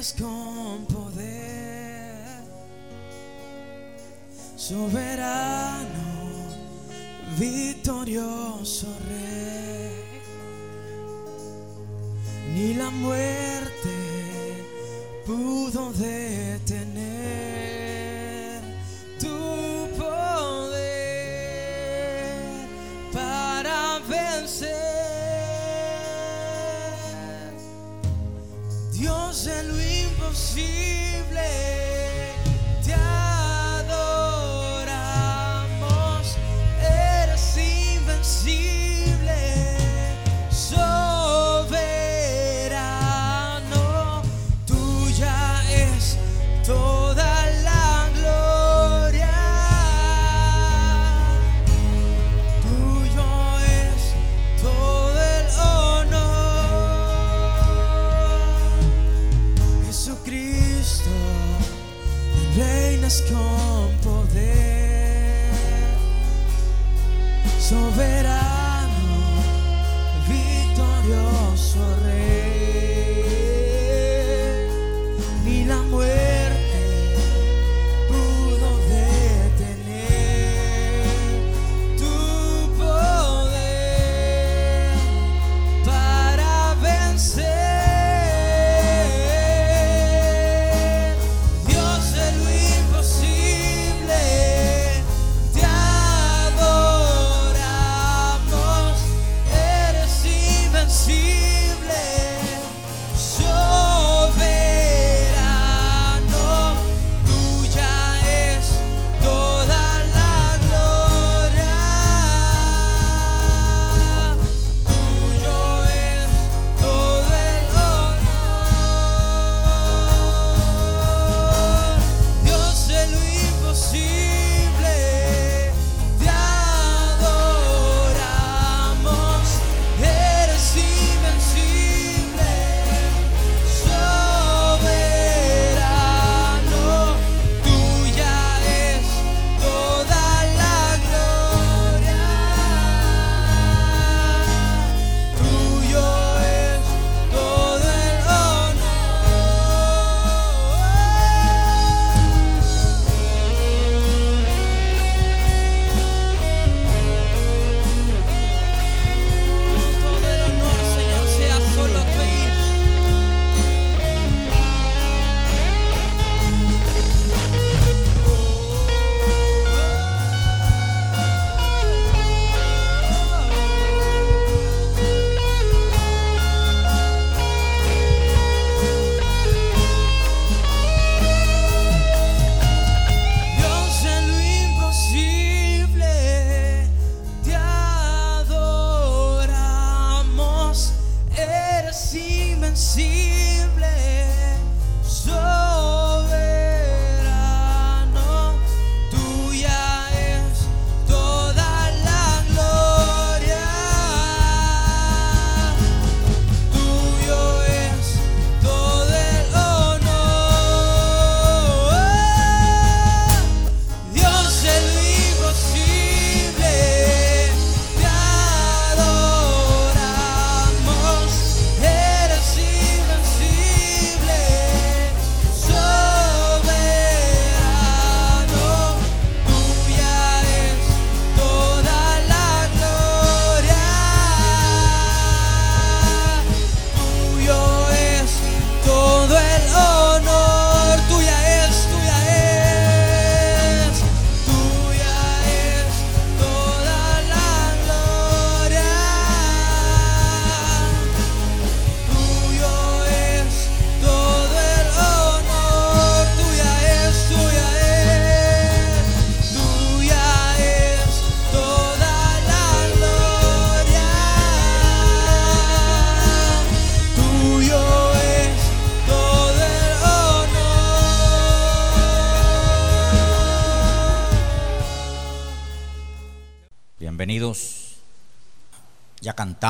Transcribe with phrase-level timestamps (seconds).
[0.00, 2.42] vienes con poder,
[4.56, 5.88] soberano,
[7.38, 10.22] victorioso rey,
[12.54, 13.49] ni la muerte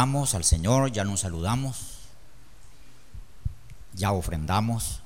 [0.00, 1.76] al Señor, ya nos saludamos,
[3.92, 5.02] ya ofrendamos.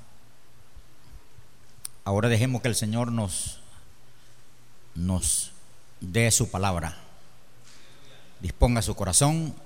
[2.04, 3.58] Ahora dejemos que el Señor nos,
[4.94, 5.50] nos
[6.00, 6.96] dé su palabra.
[8.40, 9.56] Disponga su corazón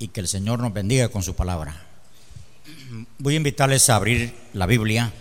[0.00, 1.80] y que el Señor nos bendiga con su palabra.
[3.18, 5.12] Voy a invitarles a abrir la Biblia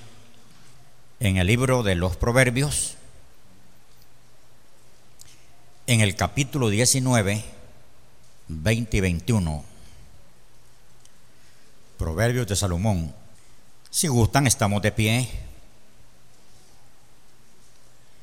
[1.19, 2.95] en el libro de los Proverbios,
[5.85, 7.60] en el capítulo 19
[8.51, 9.63] 20 y 21.
[11.97, 13.13] Proverbios de Salomón.
[13.89, 15.29] Si gustan, estamos de pie.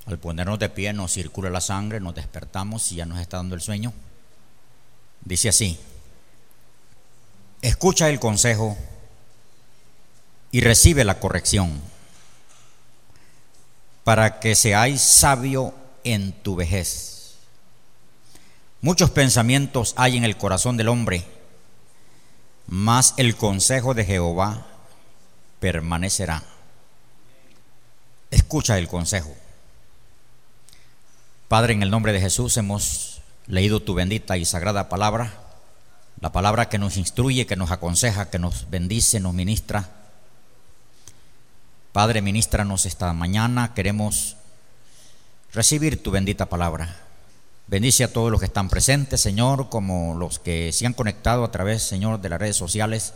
[0.07, 3.55] Al ponernos de pie nos circula la sangre, nos despertamos y ya nos está dando
[3.55, 3.93] el sueño.
[5.23, 5.79] Dice así,
[7.61, 8.77] escucha el consejo
[10.51, 11.81] y recibe la corrección
[14.05, 15.75] para que seáis sabio
[16.05, 17.08] en tu vejez.
[18.81, 21.25] Muchos pensamientos hay en el corazón del hombre,
[22.69, 24.67] mas el consejo de Jehová
[25.59, 26.45] permanecerá.
[28.31, 29.35] Escucha el consejo.
[31.49, 35.33] Padre, en el nombre de Jesús hemos leído tu bendita y sagrada palabra,
[36.21, 39.89] la palabra que nos instruye, que nos aconseja, que nos bendice, nos ministra.
[41.93, 44.37] Padre, ministranos esta mañana, queremos
[45.53, 47.08] recibir tu bendita palabra.
[47.69, 51.50] Bendice a todos los que están presentes, Señor, como los que se han conectado a
[51.50, 53.12] través, Señor, de las redes sociales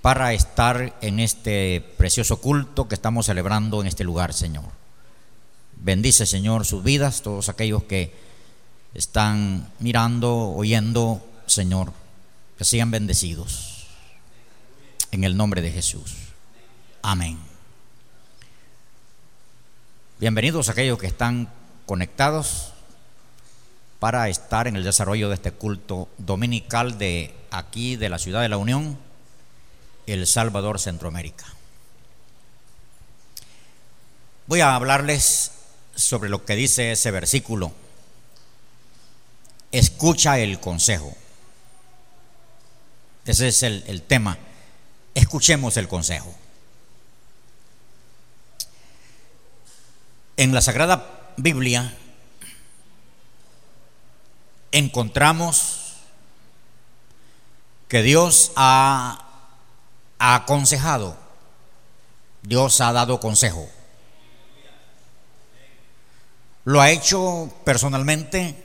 [0.00, 4.64] para estar en este precioso culto que estamos celebrando en este lugar, Señor.
[5.76, 8.14] Bendice, Señor, sus vidas, todos aquellos que
[8.94, 11.92] están mirando, oyendo, Señor,
[12.56, 13.86] que sean bendecidos.
[15.10, 16.14] En el nombre de Jesús.
[17.02, 17.38] Amén.
[20.18, 21.50] Bienvenidos aquellos que están
[21.84, 22.73] conectados
[24.04, 28.50] para estar en el desarrollo de este culto dominical de aquí, de la ciudad de
[28.50, 28.98] la Unión,
[30.06, 31.46] El Salvador, Centroamérica.
[34.46, 35.52] Voy a hablarles
[35.94, 37.72] sobre lo que dice ese versículo.
[39.72, 41.16] Escucha el consejo.
[43.24, 44.36] Ese es el, el tema.
[45.14, 46.34] Escuchemos el consejo.
[50.36, 51.96] En la Sagrada Biblia
[54.74, 55.94] encontramos
[57.86, 59.24] que Dios ha,
[60.18, 61.16] ha aconsejado,
[62.42, 63.68] Dios ha dado consejo.
[66.64, 68.64] Lo ha hecho personalmente,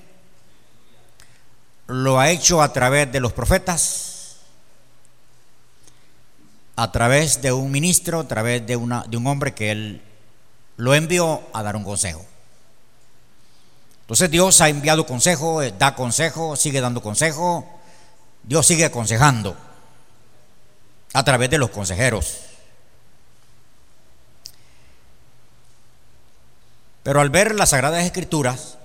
[1.85, 4.37] lo ha hecho a través de los profetas,
[6.75, 10.01] a través de un ministro, a través de, una, de un hombre que él
[10.77, 12.25] lo envió a dar un consejo.
[14.09, 17.79] Entonces Dios ha enviado consejo, eh, da consejo, sigue dando consejo,
[18.41, 19.55] Dios sigue aconsejando
[21.13, 22.39] a través de los consejeros.
[27.03, 28.79] Pero al ver las Sagradas Escrituras,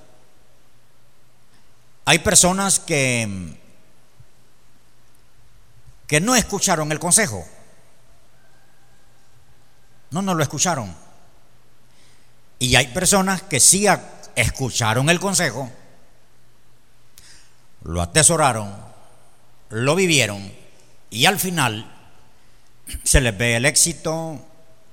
[2.05, 3.56] hay personas que,
[6.06, 7.47] que no escucharon el consejo.
[10.11, 10.94] No, no lo escucharon.
[12.59, 13.87] Y hay personas que sí
[14.36, 15.70] escucharon el consejo,
[17.82, 18.75] lo atesoraron,
[19.70, 20.52] lo vivieron
[21.10, 21.90] y al final
[23.02, 24.40] se les ve el éxito,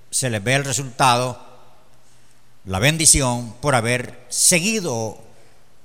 [0.10, 1.40] se les ve el resultado,
[2.66, 5.18] la bendición por haber seguido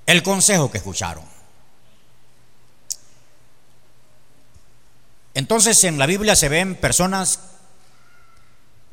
[0.07, 1.25] el consejo que escucharon.
[5.35, 7.41] Entonces en la Biblia se ven personas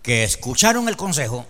[0.02, 1.46] que escucharon el consejo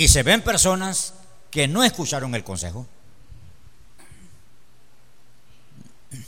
[0.00, 1.12] y se ven personas
[1.50, 2.86] que no escucharon el consejo.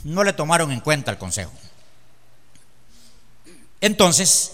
[0.03, 1.51] No le tomaron en cuenta el consejo.
[3.81, 4.51] Entonces,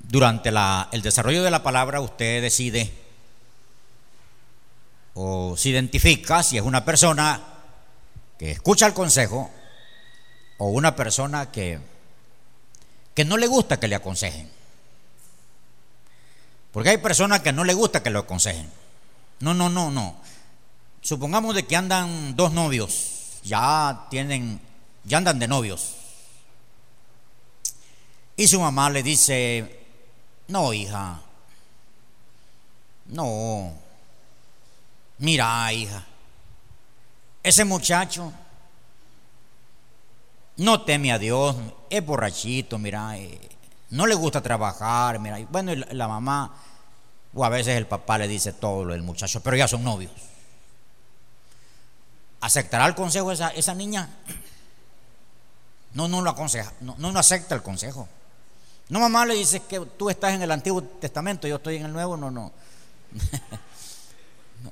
[0.00, 0.48] durante
[0.92, 2.90] el desarrollo de la palabra usted decide
[5.12, 7.42] o se identifica si es una persona
[8.38, 9.50] que escucha el consejo
[10.56, 11.78] o una persona que,
[13.12, 14.55] que no le gusta que le aconsejen.
[16.76, 18.70] Porque hay personas que no le gusta que lo aconsejen.
[19.40, 20.14] No, no, no, no.
[21.00, 24.60] Supongamos de que andan dos novios, ya tienen,
[25.02, 25.94] ya andan de novios.
[28.36, 29.86] Y su mamá le dice,
[30.48, 31.18] no, hija,
[33.06, 33.72] no,
[35.16, 36.04] mira, hija,
[37.42, 38.34] ese muchacho
[40.58, 41.56] no teme a Dios,
[41.88, 43.40] es borrachito, mira, eh,
[43.88, 46.65] no le gusta trabajar, mira, bueno, la mamá
[47.36, 50.10] o a veces el papá le dice todo lo del muchacho, pero ya son novios.
[52.40, 54.08] ¿Aceptará el consejo esa, esa niña?
[55.92, 58.08] No, no lo aconseja, no, no acepta el consejo.
[58.88, 61.92] No, mamá le dice que tú estás en el Antiguo Testamento, yo estoy en el
[61.92, 62.52] Nuevo, no, no.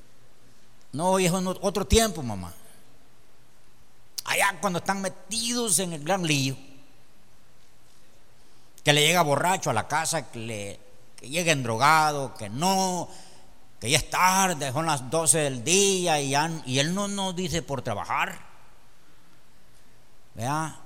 [0.92, 2.52] no, hoy es otro tiempo, mamá.
[4.24, 6.56] allá cuando están metidos en el gran lío,
[8.82, 10.83] que le llega borracho a la casa, que, le,
[11.24, 13.08] que lleguen drogado, que no,
[13.80, 16.34] que ya es tarde, son las 12 del día y
[16.78, 18.38] él no nos dice por trabajar.
[20.34, 20.76] ¿Vea?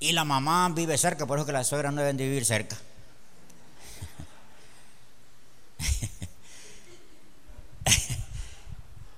[0.00, 2.78] Y la mamá vive cerca, por eso que las suegras no deben de vivir cerca.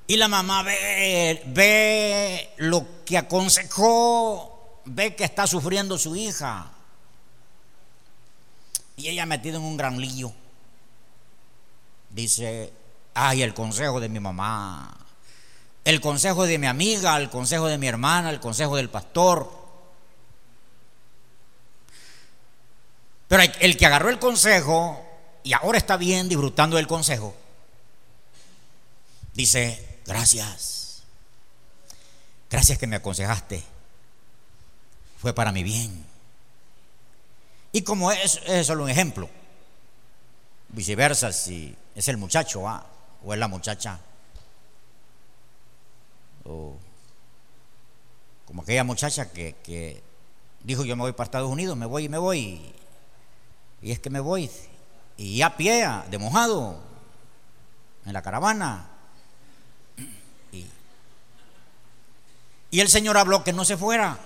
[0.09, 6.73] Y la mamá ve, ve lo que aconsejó, ve que está sufriendo su hija.
[8.97, 10.35] Y ella metida en un gran lío.
[12.11, 12.73] Dice,
[13.14, 14.97] ay, el consejo de mi mamá,
[15.85, 19.50] el consejo de mi amiga, el consejo de mi hermana, el consejo del pastor.
[23.29, 25.05] Pero el que agarró el consejo
[25.43, 27.35] y ahora está bien disfrutando del consejo,
[29.35, 31.02] dice, gracias,
[32.50, 33.62] gracias que me aconsejaste,
[35.19, 36.05] fue para mi bien.
[37.73, 39.31] Y como es, es solo un ejemplo,
[40.71, 42.62] viceversa, si es el muchacho
[43.23, 44.00] o es la muchacha,
[46.45, 46.75] o
[48.47, 50.02] como aquella muchacha que,
[50.64, 52.75] dijo yo me voy para Estados Unidos, me voy y me voy,
[53.83, 54.50] y es que me voy,
[55.19, 56.80] y a pie, de mojado,
[58.07, 58.88] en la caravana.
[62.71, 64.19] Y, el Señor habló que no se fuera.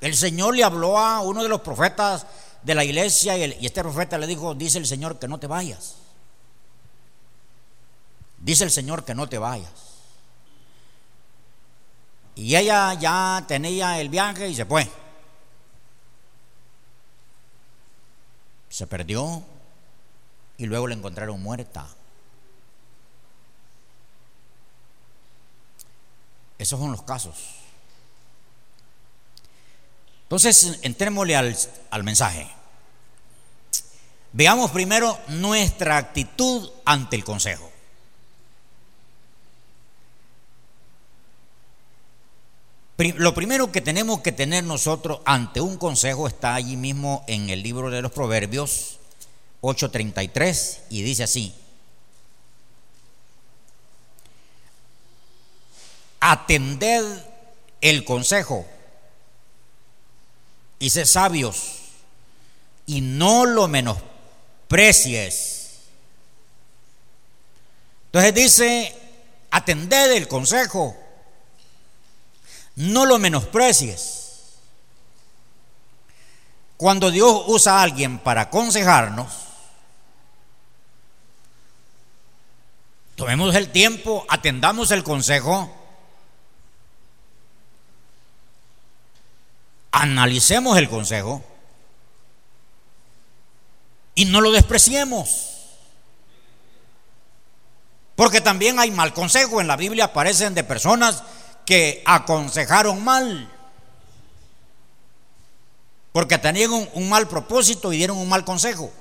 [0.00, 2.26] El Señor le habló a uno de los profetas
[2.62, 6.03] de la iglesia y este profeta le dijo, dice el Señor que no te vayas.
[8.44, 9.72] Dice el Señor que no te vayas.
[12.34, 14.86] Y ella ya tenía el viaje y se fue.
[18.68, 19.42] Se perdió
[20.58, 21.86] y luego la encontraron muerta.
[26.58, 27.36] Esos son los casos.
[30.24, 31.56] Entonces, entrémosle al,
[31.90, 32.46] al mensaje.
[34.34, 37.73] Veamos primero nuestra actitud ante el consejo.
[42.96, 47.62] Lo primero que tenemos que tener nosotros ante un consejo está allí mismo en el
[47.62, 49.00] libro de los Proverbios
[49.62, 51.52] 8:33 y dice así.
[56.20, 57.04] Atended
[57.80, 58.64] el consejo
[60.78, 61.80] y sé sabios
[62.86, 65.62] y no lo menosprecies.
[68.06, 68.94] Entonces dice,
[69.50, 70.96] atended el consejo,
[72.76, 74.22] no lo menosprecies.
[76.76, 79.32] Cuando Dios usa a alguien para aconsejarnos,
[83.14, 85.72] tomemos el tiempo, atendamos el consejo,
[89.92, 91.42] analicemos el consejo
[94.16, 95.52] y no lo despreciemos.
[98.16, 99.60] Porque también hay mal consejo.
[99.60, 101.22] En la Biblia aparecen de personas
[101.64, 103.50] que aconsejaron mal.
[106.12, 108.92] Porque tenían un, mal propósito y dieron un mal consejo.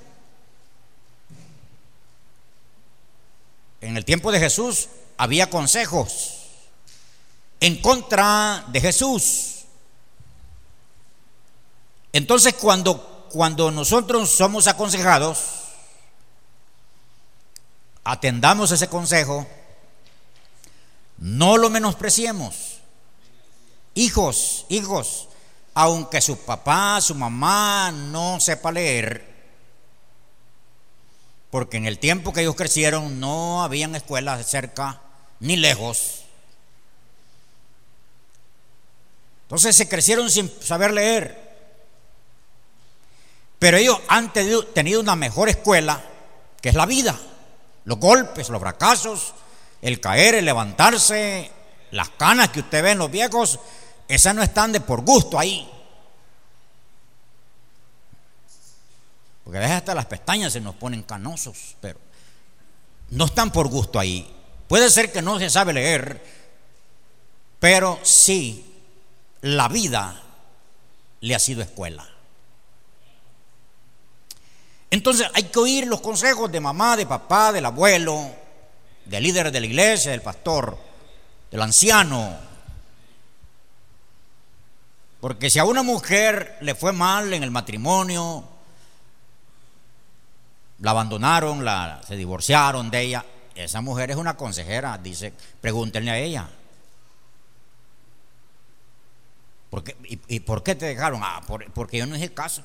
[3.81, 6.39] En el tiempo de Jesús había consejos
[7.59, 9.63] en contra de Jesús.
[12.11, 15.39] Entonces cuando, cuando nosotros somos aconsejados,
[18.03, 19.47] atendamos ese consejo,
[21.23, 22.79] no lo menospreciemos.
[23.95, 25.29] Hijos, hijos,
[25.73, 29.33] aunque su papá, su mamá no sepa leer,
[31.49, 34.99] porque en el tiempo que ellos crecieron no habían escuelas cerca
[35.39, 36.23] ni lejos.
[39.43, 41.41] Entonces se crecieron sin saber leer.
[43.59, 46.03] Pero ellos han tenido, una mejor escuela,
[46.59, 47.17] que es la vida.
[47.85, 49.33] Los golpes, los fracasos,
[49.83, 51.51] el caer, el levantarse,
[51.91, 53.59] las canas que usted ve en los viejos,
[54.07, 55.69] esas no están de por gusto ahí.
[59.43, 61.99] Porque a hasta las pestañas se nos ponen canosos, pero
[63.09, 64.33] no están por gusto ahí.
[64.69, 66.23] Puede ser que no se sabe leer,
[67.59, 68.73] pero sí,
[69.41, 70.23] la vida
[71.19, 72.07] le ha sido escuela.
[74.89, 78.42] Entonces hay que oír los consejos de mamá, de papá, del abuelo,
[79.05, 80.77] del líder de la iglesia, del pastor,
[81.51, 82.37] del anciano.
[85.19, 88.43] Porque si a una mujer le fue mal en el matrimonio,
[90.79, 95.31] la abandonaron, la, se divorciaron de ella, esa mujer es una consejera, dice,
[95.61, 96.49] pregúntenle a ella.
[99.69, 99.95] ¿Por qué?
[100.27, 101.21] ¿Y, por qué te dejaron?
[101.23, 102.63] Ah, por- porque yo no hice caso.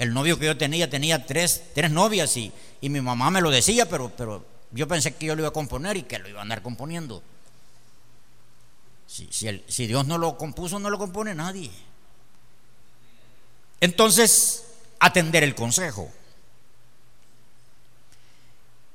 [0.00, 3.50] El novio que yo tenía tenía tres, tres novias y, y mi mamá me lo
[3.50, 6.38] decía, pero, pero yo pensé que yo lo iba a componer y que lo iba
[6.38, 7.22] a andar componiendo.
[9.06, 11.70] Si, si el- si Dios no lo compuso, no lo compone nadie.
[13.80, 14.64] Entonces,
[15.00, 16.10] atender el consejo.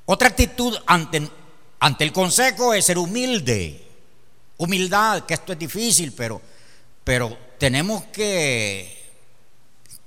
[0.05, 1.29] Otra actitud ante,
[1.79, 3.81] ante el consejo es ser humilde.
[4.57, 6.41] Humildad, que esto es difícil, pero,
[7.03, 9.04] pero tenemos que,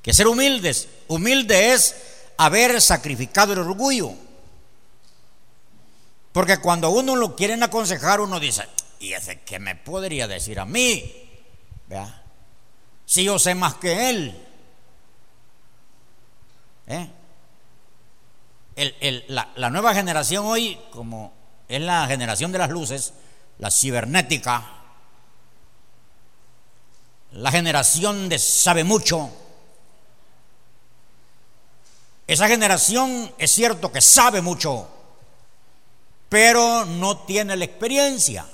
[0.08, 0.88] que ser humildes.
[1.08, 1.94] Humilde es
[2.38, 4.12] haber sacrificado el orgullo.
[6.32, 8.62] Porque cuando uno lo quieren aconsejar, uno dice,
[9.00, 11.28] ¿y ese qué me podría decir a mí?
[11.88, 12.22] ¿Vea?
[13.04, 14.46] Si yo sé más que él.
[16.86, 17.10] ¿Eh?
[18.76, 21.34] El- el- la, la nueva generación hoy, como
[21.68, 23.12] es la generación de las luces,
[23.58, 24.66] la cibernética,
[27.32, 29.30] la generación de sabe mucho,
[32.28, 34.86] esa generación es cierto que sabe mucho,
[36.28, 38.46] pero no tiene la experiencia.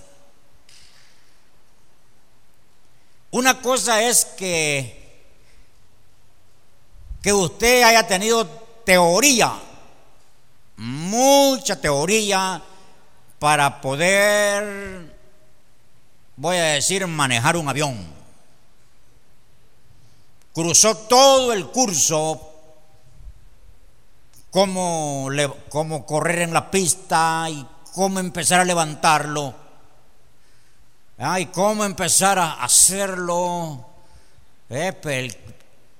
[3.32, 5.26] Una cosa es que,
[7.20, 8.46] que usted haya tenido
[8.84, 9.52] teoría,
[10.76, 12.62] mucha teoría
[13.40, 15.12] para poder,
[16.36, 18.06] voy a decir, manejar un avión.
[20.52, 22.53] Cruzó todo el curso,
[24.54, 25.28] cómo,
[25.68, 29.52] cómo correr en la pista y cómo empezar a levantarlo.
[31.18, 33.84] Ah, y cómo empezar a hacerlo.
[34.70, 35.28] Eh,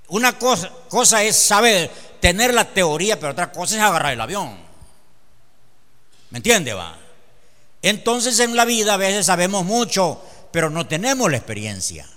[0.07, 1.91] una cosa, cosa es saber,
[2.21, 4.57] tener la teoría, pero otra cosa es agarrar el avión.
[6.31, 6.97] ¿Me entiende, va?
[7.83, 12.09] Entonces en la vida a veces sabemos mucho, pero no tenemos la experiencia.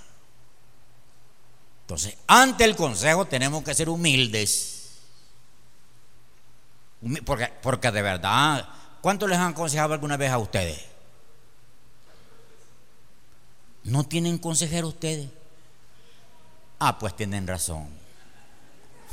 [1.81, 4.76] Entonces, ante el consejo tenemos que ser humildes.
[7.25, 8.67] Porque, porque de verdad,
[9.01, 10.83] ¿cuánto les han aconsejado alguna vez a ustedes?
[13.83, 15.29] ¿No tienen consejero ustedes?
[16.79, 17.87] Ah, pues tienen razón.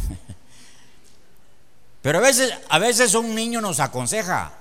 [2.03, 4.53] Pero a veces, a veces un niño nos aconseja.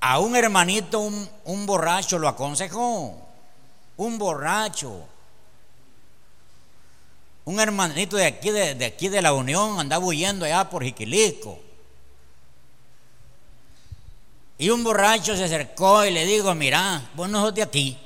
[0.00, 3.16] A un hermanito, un borracho lo aconsejó.
[3.96, 5.06] Un borracho.
[7.46, 11.58] Un hermanito de aquí de, de aquí de la Unión andaba huyendo allá por Jiquilisco.
[14.58, 17.96] Y un borracho se acercó y le dijo, mira, vos no sos de aquí.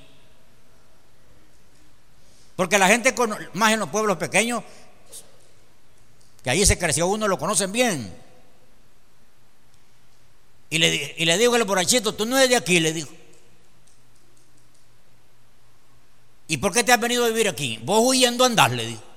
[2.54, 3.14] Porque la gente,
[3.54, 4.62] más en los pueblos pequeños,
[6.42, 8.14] que allí se creció uno, lo conocen bien.
[10.68, 13.08] Y le, y le digo al borrachito, tú no eres de aquí, le dijo.
[16.48, 17.78] ¿Y por qué te has venido a vivir aquí?
[17.82, 19.09] Vos huyendo andás, le dijo.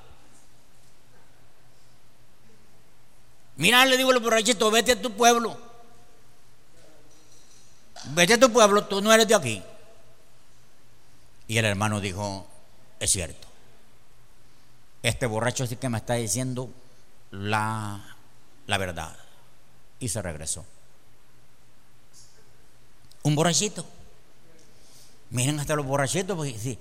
[3.55, 5.57] Mira, le digo al borrachito, vete a tu pueblo.
[8.05, 9.63] Vete a tu pueblo, tú no eres de aquí.
[11.47, 12.47] Y el hermano dijo,
[12.99, 13.47] es cierto.
[15.03, 16.69] Este borracho sí que me está diciendo
[17.31, 18.15] la,
[18.67, 19.15] la verdad.
[19.99, 20.65] Y se regresó.
[23.23, 23.85] Un borrachito.
[25.29, 26.77] Miren hasta los borrachitos, si,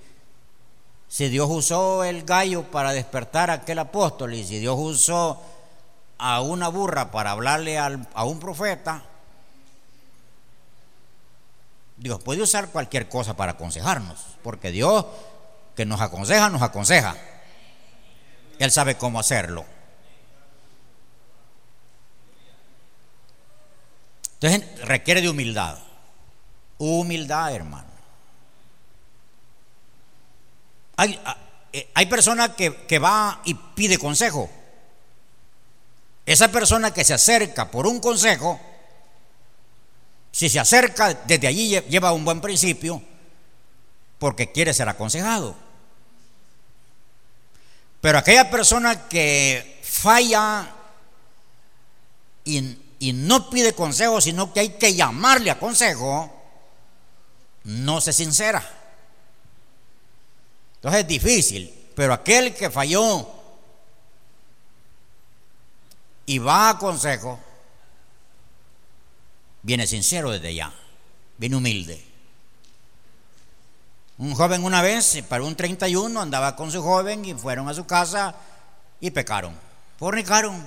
[1.09, 5.41] si Dios usó el gallo para despertar a aquel apóstol y si Dios usó
[6.25, 9.03] a una burra para hablarle al- a un profeta,
[11.97, 15.05] Dios puede usar cualquier cosa para aconsejarnos, porque Dios
[15.75, 17.17] que nos aconseja, nos aconseja.
[18.61, 19.65] Él sabe cómo hacerlo.
[24.41, 25.79] Entonces requiere de humildad.
[26.79, 27.89] Humildad, hermano.
[30.97, 31.19] Hay,
[31.73, 34.49] eh, hay personas que, que va y pide consejo.
[36.25, 38.61] Esa persona que se acerca por un consejo,
[40.31, 43.03] si se acerca desde allí lle- lleva un buen principio
[44.19, 45.57] porque quiere ser aconsejado.
[48.01, 50.69] Pero aquella persona que falla
[52.45, 56.33] y no pide consejo, sino que hay que llamarle a consejo,
[57.65, 58.63] no se sincera.
[60.77, 63.29] Entonces es difícil, pero aquel que falló
[66.27, 67.39] y va a consejo,
[69.63, 70.73] viene sincero desde ya,
[71.39, 72.05] viene humilde.
[74.19, 77.87] Un joven una vez, para un 31, andaba con su joven y fueron a su
[77.87, 78.35] casa
[79.01, 79.59] y pecaron,
[79.99, 80.65] fornicaron.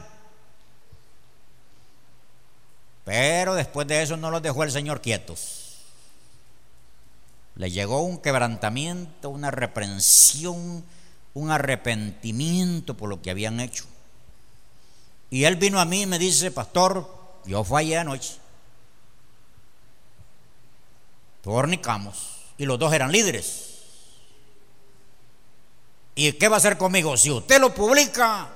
[3.05, 5.77] Pero después de eso no los dejó el Señor quietos.
[7.55, 10.83] Le llegó un quebrantamiento, una reprensión,
[11.33, 13.85] un arrepentimiento por lo que habían hecho.
[15.35, 18.37] Y él vino a mí y me dice, pastor, yo fallé anoche.
[21.43, 22.37] Fornicamos.
[22.57, 23.81] Y los dos eran líderes.
[26.15, 27.17] ¿Y qué va a hacer conmigo?
[27.17, 28.47] Si usted lo publica,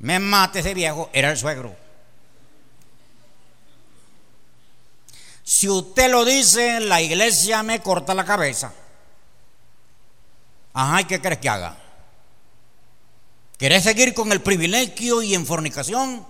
[0.00, 1.10] me mate ese viejo.
[1.12, 1.76] Era el suegro.
[5.44, 8.72] Si usted lo dice, la iglesia me corta la cabeza.
[10.72, 11.85] Ajá, ¿y qué crees que haga?
[13.58, 16.26] ¿Querés seguir con el privilegio y en fornicación?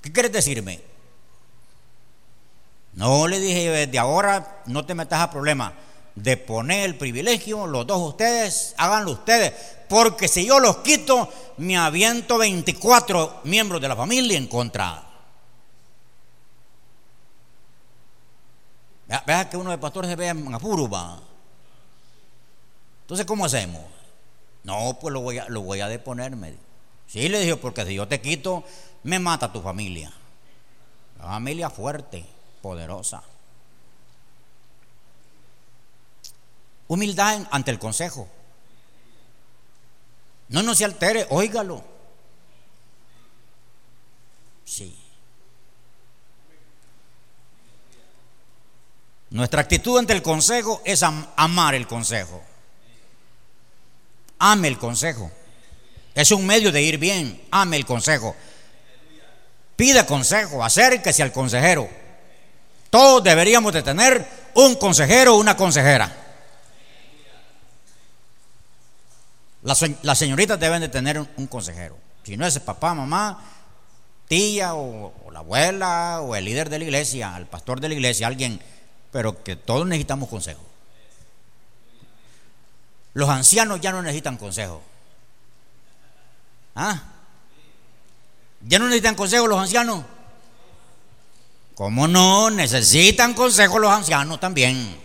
[0.00, 0.80] ¿Qué quieres decirme?
[2.94, 5.74] No le dije, desde ahora no te metas a problema
[6.14, 9.52] de poner el privilegio, los dos ustedes, háganlo ustedes,
[9.86, 15.02] porque si yo los quito, me aviento 24 miembros de la familia en contra.
[19.26, 20.88] Vea que uno de pastores se ve en apuro,
[23.02, 23.82] Entonces, ¿cómo hacemos?
[24.66, 26.56] No, pues lo voy a, lo voy a deponerme.
[27.06, 28.64] Sí, le dije, porque si yo te quito,
[29.04, 30.12] me mata tu familia.
[31.18, 32.26] La familia fuerte,
[32.60, 33.22] poderosa.
[36.88, 38.28] Humildad ante el consejo.
[40.48, 41.84] No, no se altere, óigalo.
[44.64, 44.98] Sí.
[49.30, 52.42] Nuestra actitud ante el consejo es amar el consejo.
[54.38, 55.30] Ame el consejo.
[56.14, 57.42] Es un medio de ir bien.
[57.50, 58.34] Ame el consejo.
[59.76, 61.88] Pida consejo, acérquese al consejero.
[62.88, 66.24] Todos deberíamos de tener un consejero o una consejera.
[69.62, 71.98] Las, señoritas deben de tener un, consejero.
[72.22, 73.42] Si no es el papá, mamá,
[74.28, 77.94] tía o, o, la abuela o el líder de la iglesia, el pastor de la
[77.94, 78.60] iglesia, alguien,
[79.10, 80.62] pero que todos necesitamos consejo.
[83.16, 84.82] Los ancianos ya no necesitan consejo.
[86.74, 87.02] ¿Ah?
[88.60, 90.04] ¿Ya no necesitan consejo los ancianos?
[91.74, 92.50] ¿Cómo no?
[92.50, 95.00] Necesitan consejo los ancianos también.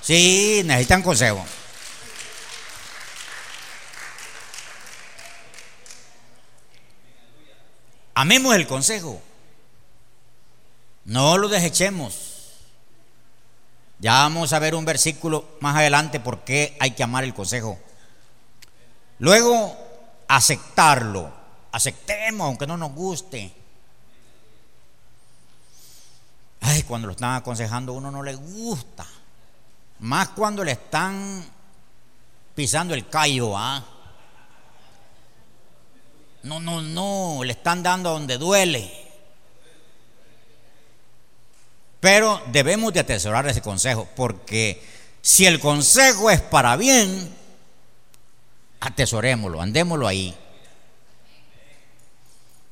[0.00, 1.46] Sí, necesitan consejo.
[8.14, 9.22] Amemos el consejo.
[11.04, 12.29] No lo desechemos.
[14.00, 17.78] Ya vamos a ver un versículo más adelante por qué hay que amar el consejo.
[19.18, 19.76] Luego,
[20.26, 21.30] aceptarlo.
[21.70, 23.54] Aceptemos, aunque no nos guste.
[26.62, 29.06] Ay, cuando lo están aconsejando a uno no le gusta.
[30.00, 31.44] Más cuando le están
[32.54, 33.84] pisando el callo, ¿ah?
[36.42, 39.09] No, no, no, le están dando donde duele.
[42.00, 44.82] Pero debemos de atesorar ese consejo, porque
[45.20, 47.36] si el consejo es para bien,
[48.80, 50.34] atesorémoslo, andémoslo ahí.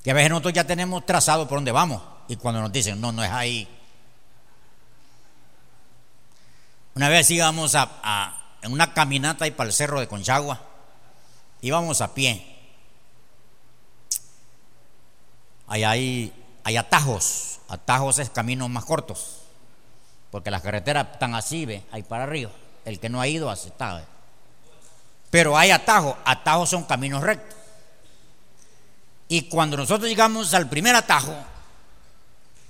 [0.02, 3.12] Que a veces nosotros ya tenemos trazado por dónde vamos, y cuando nos dicen, no,
[3.12, 3.68] no es ahí.
[6.94, 10.62] Una vez íbamos a, en una caminata ahí para el cerro de Conchagua,
[11.60, 12.56] íbamos a pie.
[15.66, 16.32] Ahí hay,
[16.64, 19.40] hay atajos Atajos es caminos más cortos,
[20.30, 22.50] porque las carreteras están así, ve, ahí para arriba.
[22.84, 24.02] El que no ha ido, está.
[25.30, 27.56] Pero hay atajos, atajos son caminos rectos.
[29.28, 31.34] Y cuando nosotros llegamos al primer atajo,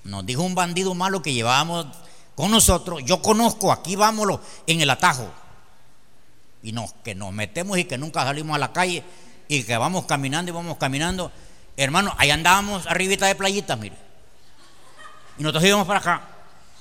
[0.02, 1.86] nos dijo un bandido malo que llevábamos
[2.34, 5.30] con nosotros, yo conozco, aquí vámonos en el atajo.
[6.64, 9.04] Y que nos metemos y que nunca salimos a la calle
[9.46, 11.30] y que vamos caminando y vamos caminando.
[11.76, 14.07] Hermano, ahí andábamos arribita de playitas, mire.
[15.38, 16.22] Y nosotros íbamos para acá.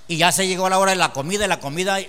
[0.08, 2.00] Y ya se llegó la hora de la comida y la comida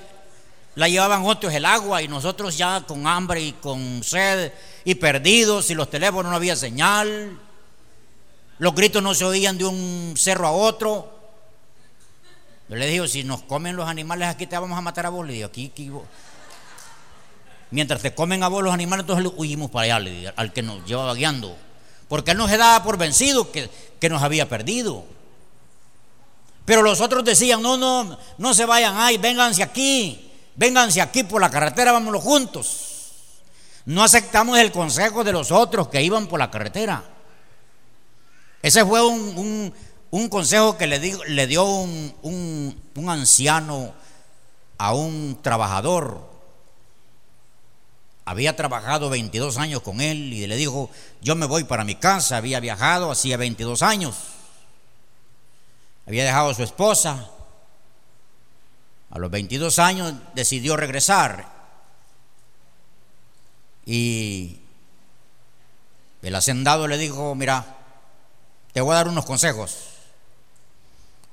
[0.74, 4.52] la llevaban otros el agua y nosotros ya con hambre y con sed
[4.84, 7.36] y perdidos y los teléfonos no había señal.
[8.58, 11.18] Los gritos no se oían de un cerro a otro.
[12.68, 15.26] Yo le digo, si nos comen los animales aquí te vamos a matar a vos.
[15.26, 15.90] Le digo, aquí, aquí
[17.70, 21.14] Mientras te comen a vos los animales, entonces huimos para allá, al que nos llevaba
[21.14, 21.56] guiando.
[22.08, 23.68] Porque él no se daba por vencido que,
[24.00, 25.04] que nos había perdido.
[26.68, 31.40] Pero los otros decían, no, no, no se vayan ahí, vénganse aquí, vénganse aquí por
[31.40, 33.14] la carretera, vámonos juntos.
[33.86, 37.02] No aceptamos el consejo de los otros que iban por la carretera.
[38.60, 39.72] Ese fue un,
[40.28, 43.94] consejo que le, le dio un, un anciano
[44.76, 46.20] a un trabajador.
[48.26, 50.90] Había trabajado 22 años con él y le dijo,
[51.22, 54.16] yo me voy para mi casa, había viajado hacía 22 años
[56.08, 57.28] había dejado a su esposa
[59.10, 61.58] A los 22 años decidió regresar
[63.84, 64.58] y
[66.20, 67.76] el hacendado le dijo, mira,
[68.74, 69.78] te voy a dar unos consejos.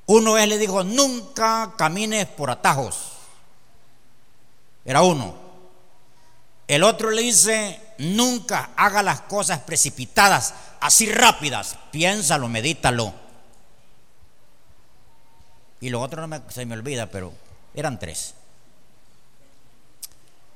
[0.05, 3.11] Uno es, le dijo, nunca camines por atajos.
[4.85, 5.35] Era uno.
[6.65, 11.75] El otro le dice, nunca haga las cosas precipitadas, así rápidas.
[11.91, 13.24] Piénsalo, medítalo.
[15.85, 17.31] Y lo otro no me, se me olvida, pero
[17.75, 18.33] eran tres.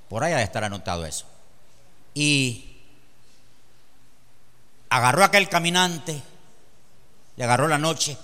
[0.10, 1.28] Por ahí ha de estar anotado eso.
[2.16, 2.82] Y
[4.90, 6.20] agarró a aquel caminante,
[7.36, 8.18] le agarró la noche.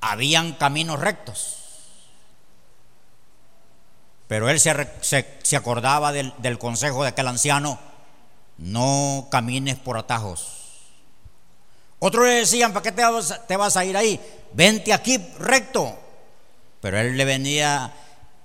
[0.00, 1.58] Habían caminos rectos.
[4.26, 7.78] Pero él se, se, se acordaba del, del consejo de aquel anciano,
[8.56, 10.59] no camines por atajos.
[12.00, 14.18] Otros le decían, ¿para qué te vas, te vas, a ir ahí?
[14.52, 15.96] Vente aquí recto.
[16.80, 17.92] Pero él le venía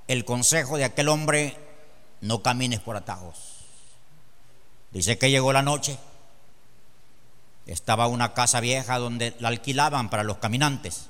[0.07, 1.57] el consejo de aquel hombre,
[2.19, 3.37] no camines por atajos.
[4.91, 5.97] Dice que llegó la noche,
[7.65, 11.07] estaba una casa vieja donde la alquilaban para los caminantes.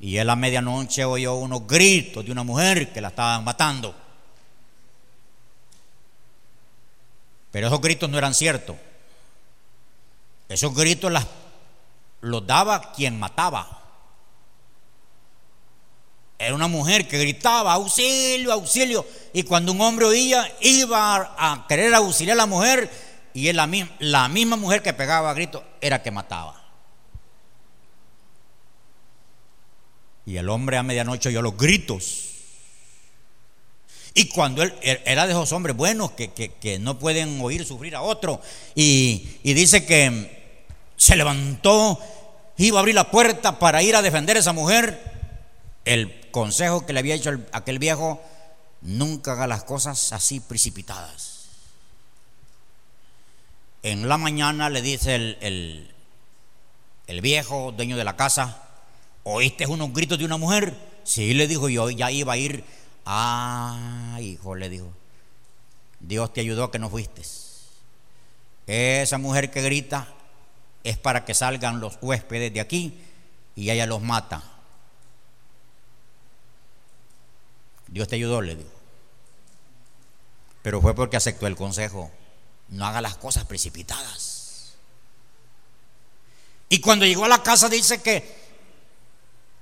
[0.00, 3.94] Y él a medianoche oyó unos gritos de una mujer que la estaban matando.
[7.50, 8.76] Pero esos gritos no eran ciertos.
[10.54, 11.12] Esos gritos
[12.20, 13.82] los daba quien mataba.
[16.38, 19.04] Era una mujer que gritaba, auxilio, auxilio.
[19.32, 22.88] Y cuando un hombre oía, iba a querer auxiliar a la mujer.
[23.34, 26.62] Y la, la misma mujer que pegaba gritos, era que mataba.
[30.24, 32.34] Y el hombre a medianoche oyó los gritos.
[34.16, 38.40] Y cuando él era de esos hombres buenos que, no pueden oír sufrir a otro,
[38.76, 40.43] y, dice que
[40.96, 41.98] se levantó,
[42.56, 45.12] iba a abrir la puerta para ir a defender a esa mujer,
[45.84, 48.22] el consejo que le había hecho aquel viejo,
[48.80, 51.48] nunca haga las cosas así precipitadas.
[53.82, 55.90] En la mañana le dice el,
[57.06, 58.62] el, viejo dueño de la casa,
[59.24, 60.74] ¿oíste unos gritos de una mujer?
[61.04, 62.64] Sí, le dijo yo, ya iba a ir
[63.06, 64.90] Ah, hijo, le dijo,
[66.00, 67.22] Dios te ayudó que no fuiste.
[68.66, 70.08] Esa mujer que grita
[70.84, 73.00] es para que salgan los huéspedes de aquí
[73.56, 74.42] y ella los mata.
[77.88, 78.70] Dios te ayudó, le dijo.
[80.62, 82.10] Pero fue porque aceptó el consejo.
[82.68, 84.74] No haga las cosas precipitadas.
[86.68, 88.44] Y cuando llegó a la casa dice que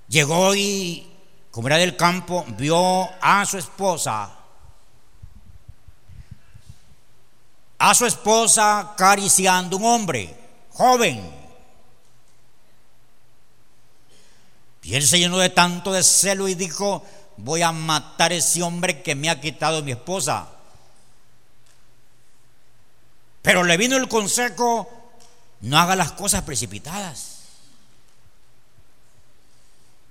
[0.08, 1.08] llegó y
[1.50, 4.38] como era del campo, vio a su esposa,
[7.78, 10.41] a su esposa acariciando un hombre
[10.74, 11.42] joven.
[14.82, 17.04] Y él se llenó de tanto de celo y dijo,
[17.36, 20.48] voy a matar a ese hombre que me ha quitado mi esposa.
[23.42, 24.90] Pero le vino el consejo,
[25.60, 27.40] no haga las cosas precipitadas.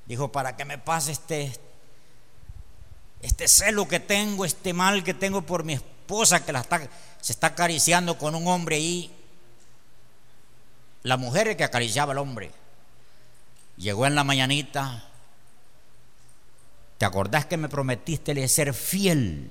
[0.05, 1.53] Dijo, para que me pase este,
[3.21, 6.81] este celo que tengo, este mal que tengo por mi esposa que la está,
[7.21, 9.11] se está acariciando con un hombre ahí.
[11.03, 12.51] La mujer que acariciaba al hombre.
[13.77, 15.03] Llegó en la mañanita.
[16.97, 19.49] ¿Te acordás que me prometiste ser fiel?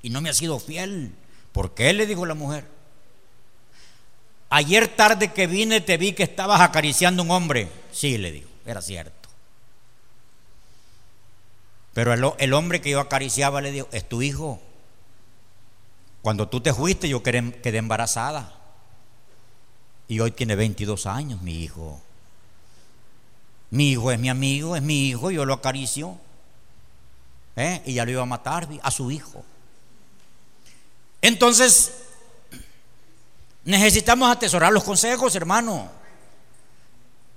[0.00, 1.12] Y no me ha sido fiel.
[1.52, 1.92] ¿Por qué?
[1.92, 2.66] le dijo la mujer.
[4.48, 7.68] Ayer tarde que vine te vi que estabas acariciando un hombre.
[7.90, 9.28] Sí, le dijo, era cierto.
[11.92, 14.60] Pero el, hombre que yo acariciaba le dijo, es tu hijo.
[16.22, 18.61] Cuando tú te fuiste yo quedé embarazada.
[20.12, 21.98] Y hoy tiene 22 años mi hijo.
[23.70, 26.18] Mi hijo es mi amigo, es mi hijo, yo lo acaricio.
[27.56, 27.80] ¿eh?
[27.86, 29.42] Y ya lo iba a matar a su hijo.
[31.22, 31.92] Entonces,
[33.64, 35.90] necesitamos atesorar los consejos, hermano.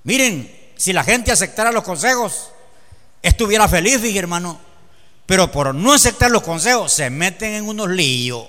[0.04, 2.50] Miren, si la gente aceptara los consejos,
[3.22, 4.60] estuviera feliz, hermano.
[5.26, 8.46] Pero por no aceptar los consejos se meten en unos líos.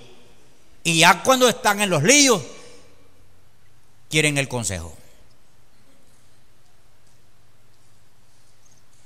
[0.82, 2.42] Y ya cuando están en los líos,
[4.10, 4.96] quieren el consejo.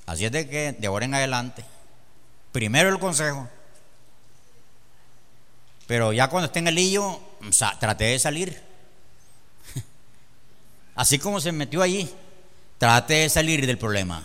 [0.07, 1.65] Así es de que de ahora en adelante,
[2.53, 3.49] primero el consejo.
[5.87, 7.21] Pero ya cuando esté en el lío,
[7.79, 8.63] trate de salir.
[10.95, 12.13] Así como se metió allí,
[12.79, 14.25] trate de salir del problema.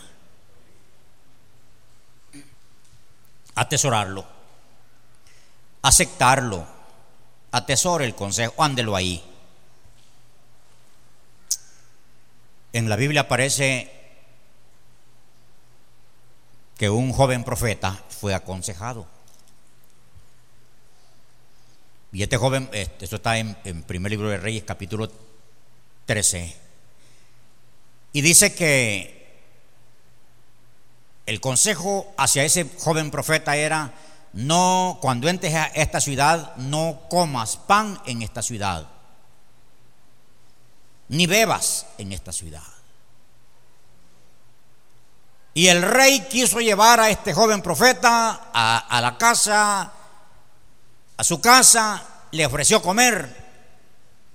[3.56, 4.24] atesorarlo,
[5.82, 6.66] aceptarlo,
[7.50, 9.24] atesore el consejo, ándelo ahí.
[12.72, 13.90] En la Biblia aparece
[16.76, 19.06] que un joven profeta fue aconsejado.
[22.12, 25.10] Y este joven, este, esto está en, en primer libro de Reyes, capítulo
[26.06, 26.56] 13.
[28.12, 29.16] Y dice que
[31.26, 33.92] el consejo hacia ese joven profeta era,
[34.32, 38.88] no, cuando entres a esta ciudad, no comas pan en esta ciudad,
[41.08, 42.62] ni bebas en esta ciudad.
[45.54, 49.90] Y el rey quiso llevar a este joven profeta a, la casa,
[51.16, 53.34] a su casa, le ofreció comer.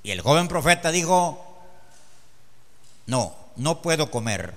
[0.02, 1.46] Y el joven profeta dijo,
[3.06, 4.56] no, no puedo comer.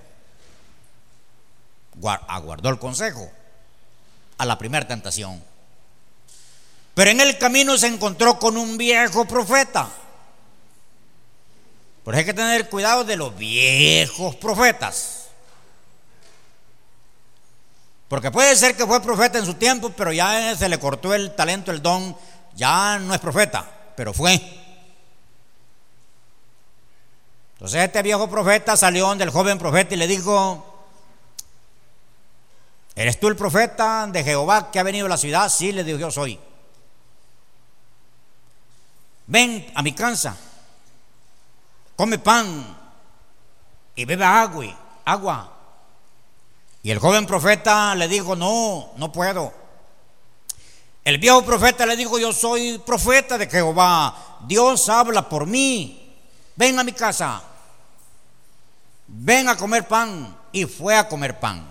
[2.02, 3.30] Aguardó el consejo
[4.38, 5.44] a la primera tentación.
[6.94, 9.90] Pero en el camino se encontró con un viejo profeta.
[12.04, 15.28] Por eso hay que tener cuidado de los viejos profetas.
[18.08, 21.34] Porque puede ser que fue profeta en su tiempo, pero ya se le cortó el
[21.34, 22.16] talento, el don,
[22.54, 24.34] ya no es profeta, pero fue.
[27.54, 30.74] Entonces este viejo profeta salió donde el joven profeta y le dijo,
[32.94, 35.48] ¿Eres tú el profeta de Jehová que ha venido a la ciudad?
[35.48, 36.38] Sí, le dijo yo soy.
[39.26, 40.36] Ven a mi casa,
[41.96, 42.76] come pan
[43.94, 44.66] y bebe agua,
[45.04, 45.50] agua.
[46.82, 49.52] Y el joven profeta le dijo, no, no puedo.
[51.04, 56.16] El viejo profeta le dijo, yo soy profeta de Jehová, Dios habla por mí,
[56.56, 57.42] ven a mi casa,
[59.06, 60.38] ven a comer pan.
[60.52, 61.68] Y fue a comer pan.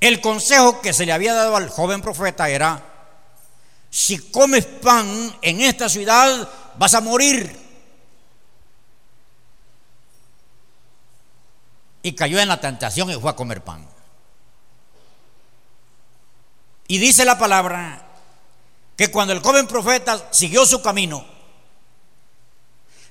[0.00, 2.82] El consejo que se le había dado al joven profeta era,
[3.90, 7.66] si comes pan en esta ciudad, vas a morir.
[12.02, 13.86] Y cayó en la tentación y fue a comer pan.
[16.86, 18.06] Y dice la palabra
[18.96, 21.24] que cuando el joven profeta siguió su camino,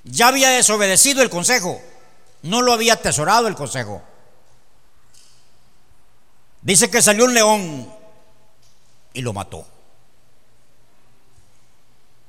[0.04, 1.80] ya había desobedecido el consejo,
[2.42, 4.02] no lo había atesorado el consejo.
[6.62, 7.94] Dice que salió un león
[9.12, 9.66] y lo mató.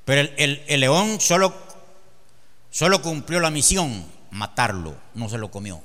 [0.09, 1.53] Pero el, león solo,
[2.71, 5.83] solo cumplió la misión, matarlo, no se lo comió.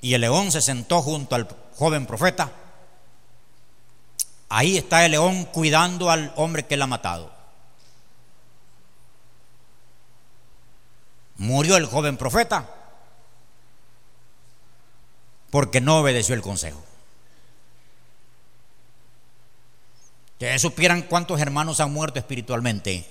[0.00, 2.50] Y el león se sentó junto al joven profeta.
[4.48, 7.32] Ahí está el león cuidando al hombre que le ha matado.
[11.36, 12.68] Murió el joven profeta
[15.52, 16.82] porque no obedeció el consejo.
[20.42, 23.08] Que supieran cuántos hermanos han muerto espiritualmente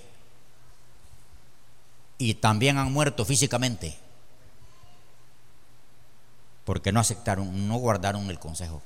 [2.18, 3.98] y también han muerto físicamente
[6.66, 8.82] porque no aceptaron, no guardaron el consejo.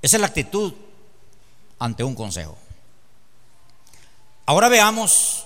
[0.00, 0.72] Esa es la actitud
[1.78, 2.56] ante un consejo.
[4.46, 5.44] Ahora veamos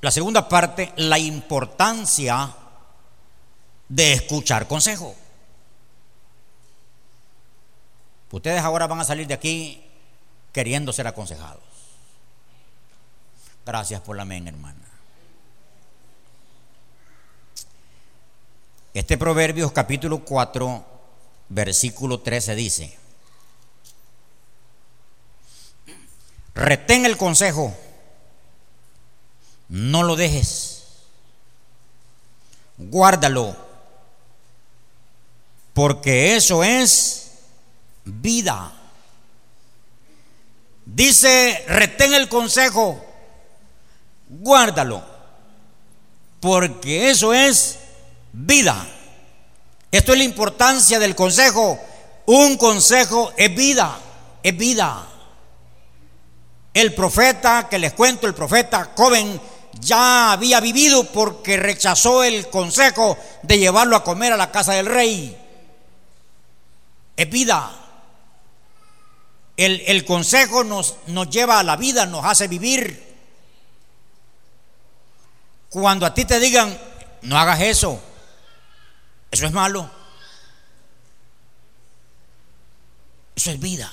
[0.00, 2.54] la segunda parte, la importancia
[3.88, 5.16] de escuchar consejo.
[8.32, 9.84] Ustedes ahora van a salir de aquí
[10.52, 11.62] queriendo ser aconsejados.
[13.64, 14.78] Gracias por la amén, hermana.
[18.94, 20.84] Este Proverbios capítulo 4,
[21.50, 22.98] versículo 13 dice,
[26.54, 27.74] retén el consejo
[29.68, 30.82] no lo dejes.
[32.76, 33.56] Guárdalo.
[35.72, 37.21] Porque eso es
[38.04, 38.72] vida.
[40.84, 43.04] Dice, retén el consejo.
[44.28, 45.02] Guárdalo.
[46.40, 47.78] Porque eso es
[48.32, 48.86] vida.
[49.90, 51.78] Esto es la importancia del consejo.
[52.26, 53.98] Un consejo es vida.
[54.42, 55.06] Es vida.
[56.74, 59.40] El profeta, que les cuento, el profeta joven
[59.78, 64.86] ya había vivido porque rechazó el consejo de llevarlo a comer a la casa del
[64.86, 65.36] rey.
[67.16, 67.81] Es vida.
[69.64, 73.14] El, el consejo nos, nos lleva a la vida, nos hace vivir.
[75.68, 76.76] Cuando a ti te digan,
[77.22, 78.02] no hagas eso,
[79.30, 79.88] eso es malo.
[83.36, 83.92] Eso es vida.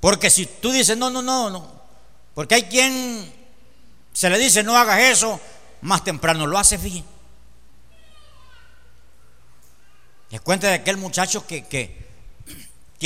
[0.00, 1.82] Porque si tú dices, no, no, no, no,
[2.34, 3.32] porque hay quien
[4.12, 5.40] se le dice no hagas eso,
[5.82, 7.08] más temprano lo hace, fíjense.
[10.30, 12.03] Les de aquel muchacho que, que,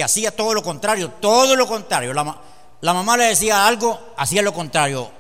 [0.02, 2.12] hacía todo lo contrario, todo lo contrario.
[2.12, 2.38] La,
[2.80, 5.10] la mamá le decía algo, hacía lo contrario.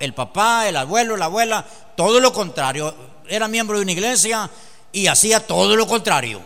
[0.00, 1.64] el papá, el abuelo, la abuela,
[1.96, 2.94] todo lo contrario.
[3.28, 4.50] Era miembro de una iglesia
[4.92, 6.40] y hacía todo lo contrario.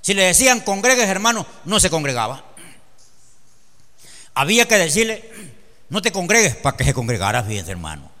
[0.00, 2.44] Si le decían congregues, hermano, no se congregaba.
[4.34, 5.30] Había que decirle,
[5.88, 8.13] no te congregues para que se congregara, fíjense, hermano.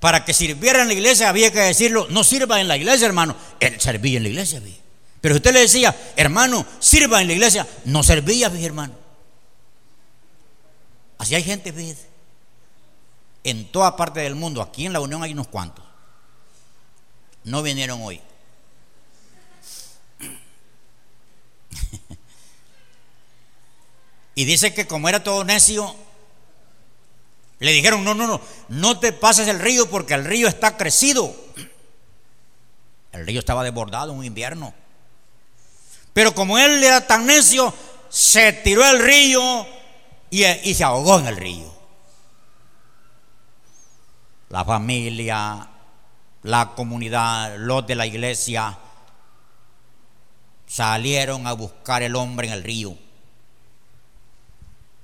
[0.00, 3.36] Para que sirviera en la iglesia había que decirlo, no sirva en la iglesia, hermano.
[3.60, 4.76] Él servía en la iglesia, vi.
[5.20, 8.94] Pero usted le decía, hermano, sirva en la iglesia, no servía, vi, hermano.
[11.18, 12.08] Así hay gente, fíjese.
[13.44, 15.84] En toda parte del mundo, aquí en la Unión hay unos cuantos.
[17.44, 18.22] No vinieron hoy.
[24.34, 25.94] y dice que como era todo necio,
[27.60, 31.34] le dijeron, no, no, no, no te pases el río porque el río está crecido.
[33.12, 34.72] El río estaba desbordado un invierno.
[36.14, 37.72] Pero como él era tan necio,
[38.08, 39.66] se tiró al río
[40.30, 41.70] y, y se ahogó en el río.
[44.48, 45.68] La familia,
[46.42, 48.78] la comunidad, los de la iglesia
[50.66, 52.96] salieron a buscar el hombre en el río.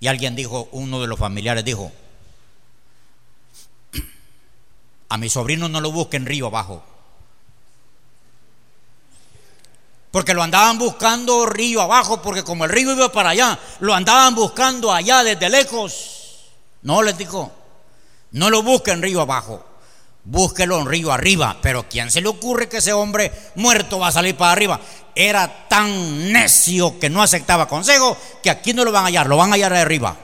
[0.00, 1.92] Y alguien dijo, uno de los familiares dijo,
[5.08, 6.82] a mi sobrino no lo busquen río abajo.
[10.10, 14.34] Porque lo andaban buscando río abajo, porque como el río iba para allá, lo andaban
[14.34, 16.46] buscando allá desde lejos.
[16.82, 17.52] No les dijo,
[18.30, 19.64] no lo busquen río abajo,
[20.24, 21.58] búsquelo en río arriba.
[21.60, 24.80] Pero ¿quién se le ocurre que ese hombre muerto va a salir para arriba?
[25.14, 29.36] Era tan necio que no aceptaba consejo que aquí no lo van a hallar, lo
[29.36, 30.16] van a hallar arriba.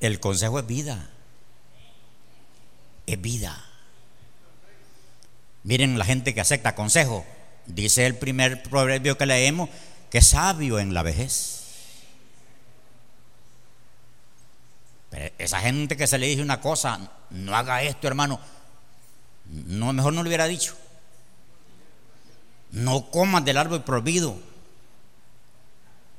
[0.00, 1.10] El consejo es vida.
[3.06, 3.64] Es vida.
[5.64, 7.26] Miren la gente que acepta consejo.
[7.66, 9.68] Dice el primer proverbio que leemos
[10.10, 11.58] que es sabio en la vejez.
[15.10, 18.40] Pero esa gente que se le dice una cosa, no haga esto, hermano.
[19.46, 20.76] No, mejor no le hubiera dicho.
[22.70, 24.38] No comas del árbol prohibido.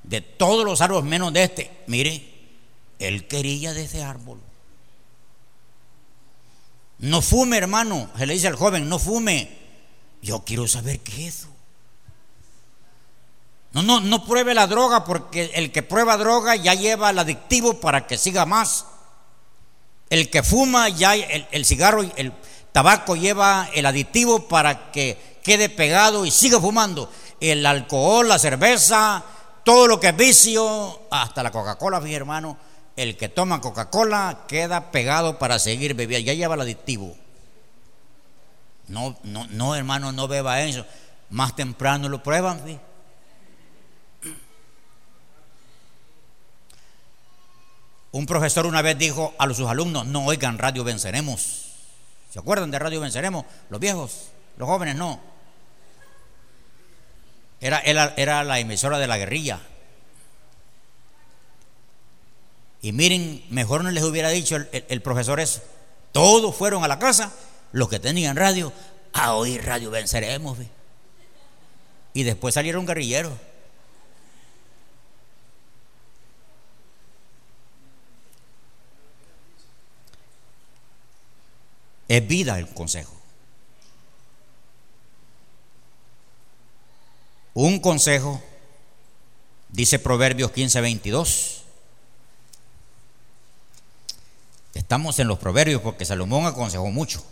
[0.03, 1.71] De todos los árboles menos de este.
[1.87, 2.38] Mire,
[2.99, 4.39] él quería de ese árbol.
[6.99, 8.09] No fume, hermano.
[8.17, 9.57] Se le dice al joven, no fume.
[10.21, 11.47] Yo quiero saber qué es eso.
[13.71, 17.79] No, no, no pruebe la droga porque el que prueba droga ya lleva el adictivo
[17.79, 18.85] para que siga más.
[20.09, 22.33] El que fuma ya el, el cigarro, el
[22.71, 27.11] tabaco lleva el adictivo para que quede pegado y siga fumando.
[27.39, 29.23] El alcohol, la cerveza,
[29.63, 32.57] todo lo que es vicio, hasta la Coca-Cola, mi hermano,
[32.99, 37.15] el que toma Coca-Cola queda pegado para seguir bebiendo, ya lleva el adictivo.
[38.89, 40.85] No, no, no, hermano, no beba eso.
[41.29, 42.59] Más temprano lo prueban.
[48.11, 51.67] Un profesor una vez dijo a sus alumnos, no oigan Radio Venceremos.
[52.31, 53.45] ¿Se acuerdan de Radio Venceremos?
[53.69, 55.21] Los viejos, los jóvenes no.
[57.61, 59.59] Era, era, era la emisora de la guerrilla.
[62.81, 65.61] Y miren, mejor no les hubiera dicho el, profesor eso.
[66.11, 67.33] Todos fueron a la casa,
[67.71, 68.71] los que tenían radio,
[69.13, 70.57] a oír radio venceremos.
[70.57, 70.67] ¿ve?
[72.13, 73.33] Y después salieron guerrilleros.
[82.07, 83.13] Es vida el consejo.
[87.53, 88.41] Un consejo,
[89.67, 91.58] dice Proverbios 15, 22.
[94.89, 97.23] Estamos en los proverbios porque Salomón aconsejó mucho.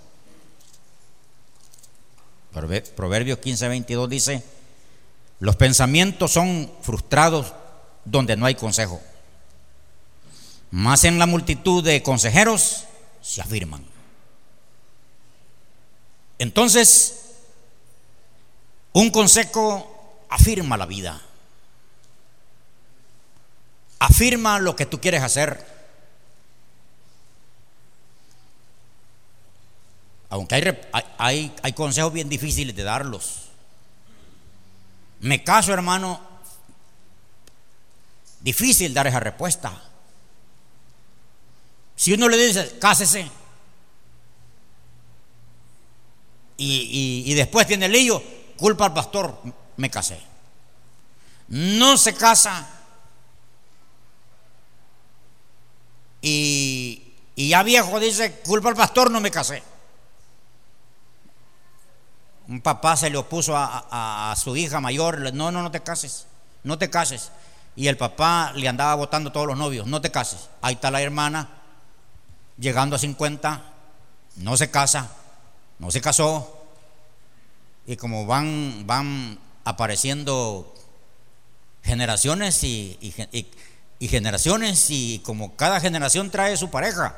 [2.51, 4.43] Proverbios 15, 22 dice,
[5.39, 7.53] los pensamientos son frustrados
[8.05, 9.01] donde no hay consejo.
[10.69, 12.83] Más en la multitud de consejeros
[13.23, 13.83] se afirman.
[16.37, 17.23] Entonces,
[18.93, 21.19] un consejo afirma la vida.
[23.97, 25.76] Afirma lo que tú quieres hacer.
[30.29, 30.81] Aunque hay,
[31.17, 33.49] hay, hay consejos bien difíciles de darlos.
[35.21, 36.21] Me caso, hermano.
[38.41, 39.81] Difícil dar esa respuesta.
[41.95, 43.29] Si uno le dice, cásese,
[46.57, 48.21] y, y, después tiene lío,
[48.57, 49.39] culpa al pastor,
[49.77, 50.19] me casé.
[51.49, 52.67] No se casa
[56.21, 59.61] y, y ya viejo dice, culpa al pastor, no me casé.
[62.47, 66.27] Un papá se le opuso a, su hija mayor, no, no, no te cases,
[66.63, 67.31] no te cases.
[67.75, 70.49] Y el papá le andaba votando todos los novios, no te cases.
[70.61, 71.49] Ahí está la hermana,
[72.57, 73.61] llegando a 50,
[74.37, 75.09] no se casa,
[75.79, 76.53] no se casó.
[77.85, 80.73] Y como van, van apareciendo
[81.83, 83.47] generaciones y, y gen- y-
[83.99, 87.15] y generaciones y como cada generación trae su pareja.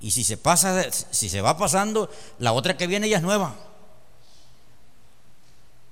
[0.00, 3.54] Y si se pasa, si se va pasando, la otra que viene ya es nueva.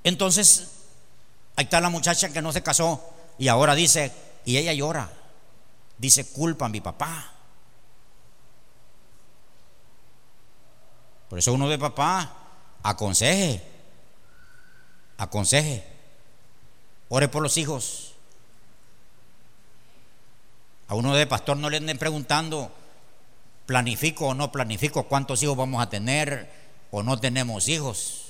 [0.06, 0.68] Entonces,
[1.56, 4.12] ahí está la muchacha que no se casó y ahora dice,
[4.44, 5.10] y ella llora,
[5.98, 7.32] dice, culpa a mi papá.
[11.28, 12.36] Por eso uno de papá,
[12.84, 13.60] aconseje,
[15.18, 15.84] aconseje,
[17.08, 18.14] ore por los hijos.
[20.86, 22.70] A uno de pastor no le anden preguntando,
[23.66, 26.48] planifico o no planifico cuántos hijos vamos a tener
[26.92, 28.25] o no tenemos hijos.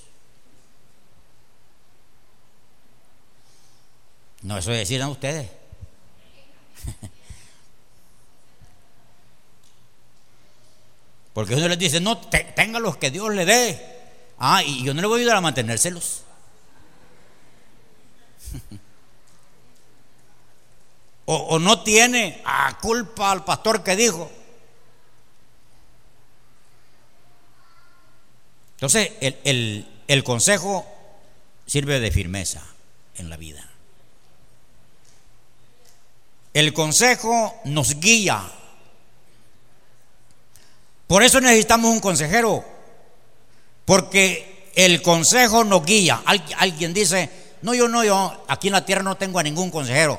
[4.47, 5.49] No, eso decidan ustedes.
[11.33, 13.97] Porque uno les dice, no, te- tenga los que Dios le dé.
[14.39, 16.23] Ah, y yo no le voy a ayudar a mantenérselos.
[21.27, 24.31] o, o no tiene a culpa al pastor que dijo.
[28.77, 30.87] Entonces, el, el- el consejo
[31.67, 32.63] sirve de firmeza
[33.17, 33.69] en la vida.
[36.57, 38.43] El consejo nos guía.
[41.07, 42.65] Por eso necesitamos un consejero.
[43.85, 46.23] Porque el consejo nos guía.
[46.25, 47.29] Al- alguien dice,
[47.61, 50.19] no, yo no, yo aquí en la tierra no tengo a ningún consejero.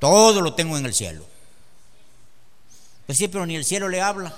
[0.00, 1.24] Todo lo tengo en el cielo.
[3.06, 4.34] Pues sí, pero ni el cielo le habla.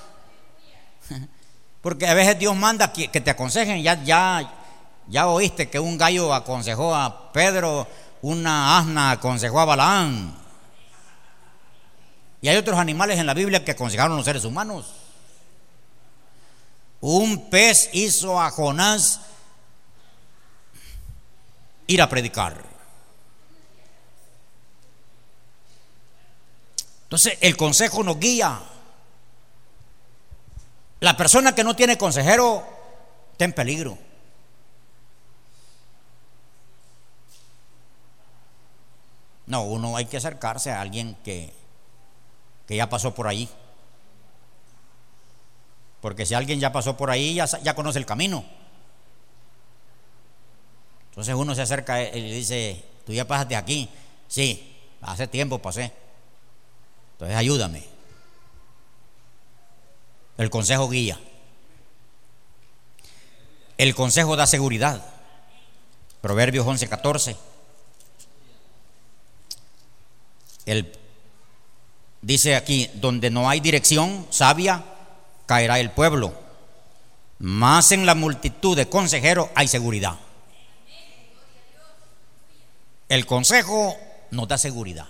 [1.81, 3.83] Porque a veces Dios manda que, que te aconsejen.
[3.83, 4.53] Ya, ya,
[5.09, 7.89] ya oíste que un gallo aconsejó a Pedro,
[8.21, 10.40] una asna aconsejó a Balaán.
[12.43, 14.87] Y hay otros animales en la Biblia que aconsejaron los seres humanos.
[17.01, 19.21] Un pez hizo a Jonás
[21.87, 22.63] ir a predicar.
[27.05, 28.61] Entonces el consejo nos guía.
[31.01, 32.63] La persona que no tiene consejero
[33.33, 33.99] está en peligro.
[39.47, 41.53] No, uno hay que acercarse a alguien que,
[42.71, 43.49] que ya pasó por ahí.
[46.01, 48.45] Porque si alguien ya pasó por ahí, ya, ya conoce el camino.
[51.09, 53.91] Entonces uno se acerca y le dice, tú ya pasaste aquí.
[54.29, 55.93] Sí, hace tiempo pasé.
[57.15, 57.83] Entonces ayúdame.
[60.39, 61.19] El consejo guía.
[63.79, 65.05] El consejo da seguridad.
[66.21, 67.37] Proverbios 11, 14.
[70.67, 71.00] El,
[72.23, 74.85] dice aquí, donde no hay dirección sabia,
[75.47, 76.35] caerá el pueblo.
[77.39, 80.19] Más en la multitud de consejeros hay seguridad.
[83.09, 83.97] El consejo
[84.31, 85.07] nos da seguridad.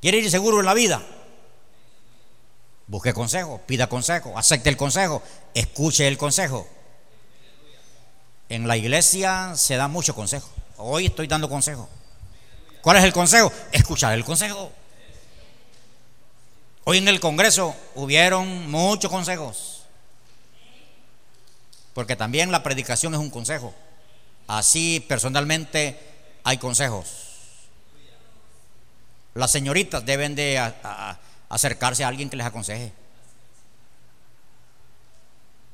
[0.00, 1.02] ¿Quiere ir seguro en la vida?
[2.86, 5.22] Busque consejo, pida consejo, acepte el consejo,
[5.54, 6.66] escuche el consejo.
[8.48, 10.48] En la iglesia se da mucho consejo.
[10.78, 11.88] Hoy estoy dando consejo.
[12.82, 13.52] ¿Cuál es el consejo?
[13.72, 14.72] Escuchar el consejo.
[16.84, 19.84] Hoy en el Congreso hubieron muchos consejos.
[21.92, 23.74] Porque también la predicación es un consejo.
[24.46, 26.00] Así personalmente
[26.42, 27.26] hay consejos.
[29.34, 30.58] Las señoritas deben de
[31.48, 32.92] acercarse a alguien que les aconseje.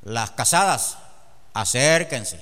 [0.03, 0.99] Las casadas,
[1.55, 2.41] acérquense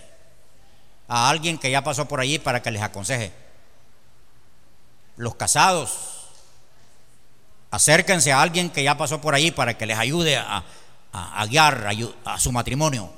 [1.07, 3.44] a alguien que ya pasó por allí para que les aconseje.
[5.17, 5.91] Los casados,
[7.71, 10.65] acérquense a alguien que ya pasó por allí para que les ayude a,
[11.49, 11.89] guiar
[12.25, 13.11] a, su matrimonio.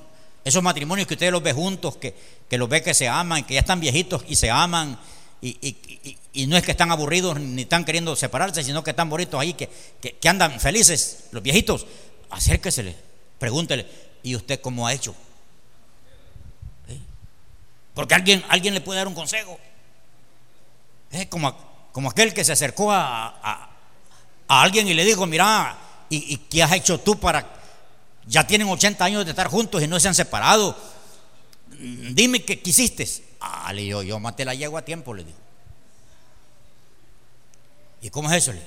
[0.45, 2.15] Esos matrimonios que ustedes los ve juntos, que,
[2.49, 4.99] que los ve que se aman, que ya están viejitos y se aman,
[5.41, 9.09] y, y- y- no es que están aburridos ni están queriendo separarse, sino que están
[9.11, 9.69] bonitos ahí, que,
[10.01, 11.87] que- andan felices, los viejitos.
[12.31, 12.97] Acérquesele,
[13.39, 13.87] pregúntele,
[14.23, 15.15] ¿y usted cómo ha hecho?
[16.89, 17.01] ¿Sí?
[17.95, 19.59] Porque alguien, alguien le puede dar un consejo.
[21.11, 21.55] Es como,
[21.97, 23.71] como aquel que se acercó a, a-
[24.49, 25.79] alguien y le dijo, mira,
[26.11, 27.55] ¿y, qué has hecho tú para...
[28.27, 30.77] Ya tienen 80 años de estar juntos y no se han separado.
[31.71, 33.09] Mm, Dime qué quisiste.
[33.41, 35.39] Ah, le digo, yo maté la yegua a tiempo, le digo.
[38.03, 38.53] ¿Y cómo es eso?
[38.53, 38.61] Le?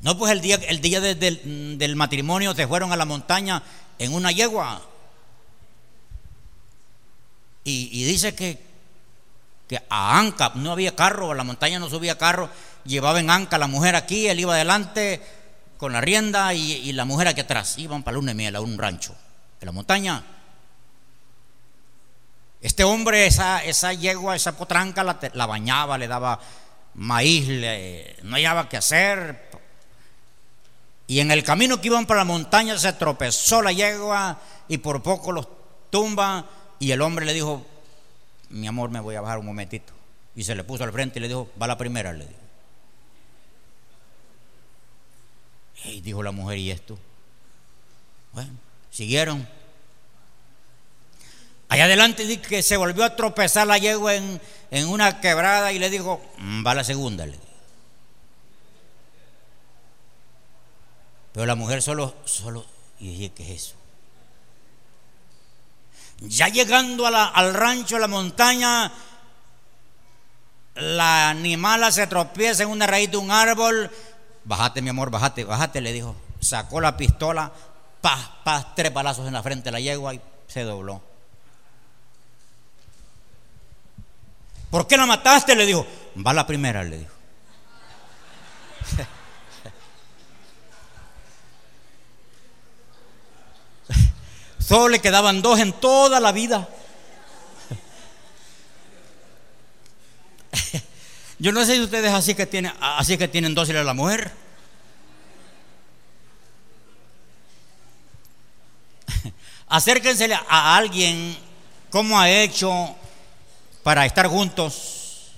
[0.00, 3.62] No, pues el día, el día de- del, del matrimonio se fueron a la montaña
[4.00, 4.82] en una yegua.
[7.62, 8.71] Y dice que,
[9.72, 12.50] que a Anca no había carro, a la montaña no subía carro,
[12.84, 15.22] llevaba en Anca la mujer aquí, él iba adelante
[15.78, 17.78] con la rienda y, la mujer aquí atrás.
[17.78, 19.16] Iban para luna y miel a un rancho
[19.62, 20.22] en la montaña.
[22.60, 26.38] Este hombre, esa, esa yegua, esa potranca, la, la bañaba, le daba
[26.92, 29.48] maíz, le- no hallaba qué hacer.
[31.06, 35.02] Y en el camino que iban para la montaña se tropezó la yegua y por
[35.02, 35.48] poco los
[35.88, 36.44] tumba.
[36.78, 37.66] Y el hombre le dijo:
[38.52, 39.92] Mi amor, me voy a bajar un momentito.
[40.34, 42.40] Y se le puso al frente y le dijo: Va la primera, le dijo.
[45.84, 46.98] Y dijo la mujer: ¿Y esto?
[48.32, 48.50] Bueno,
[48.90, 49.46] siguieron.
[51.68, 54.40] Allá adelante dice que se volvió a tropezar la yegua en,
[54.70, 57.26] en una quebrada y le dijo, "Mm, va la segunda.
[57.26, 57.44] Le dijo.
[61.32, 62.66] Pero la mujer solo, solo,
[63.00, 63.81] y dije, ¿qué es eso?
[66.28, 68.92] Ya llegando al rancho, a la montaña,
[70.74, 73.90] la animala se tropieza en una raíz de un árbol.
[74.44, 76.16] Bájate, mi amor, bájate, bájate, le dijo.
[76.40, 77.52] Sacó la pistola,
[78.00, 81.02] paz, paz, tres balazos en la frente de la yegua y se dobló.
[84.70, 85.54] ¿Por qué la mataste?
[85.54, 85.86] Le dijo.
[86.24, 87.12] Va la primera, le dijo.
[94.66, 96.68] Solo le quedaban dos en toda la vida.
[101.38, 104.30] Yo no sé si ustedes así que tienen, así que tienen dócil a la mujer.
[109.68, 111.36] Acérquense a alguien
[111.90, 112.94] cómo ha hecho
[113.82, 115.32] para estar juntos,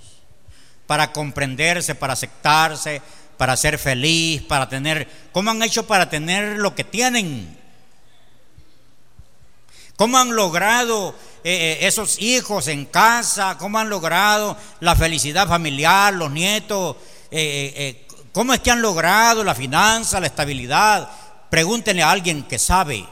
[0.85, 3.01] para comprenderse, para aceptarse,
[3.37, 7.64] para ser feliz, para tener, cómo han hecho para tener lo que tienen.
[9.95, 13.57] ¿Cómo han logrado eh, eh, esos hijos en casa?
[13.57, 16.97] ¿Cómo han logrado la felicidad familiar, los nietos?
[17.31, 21.09] Eh, ¿Cómo es que han logrado la finanza, la estabilidad?
[21.49, 23.07] Pregúntenle a alguien que sabe.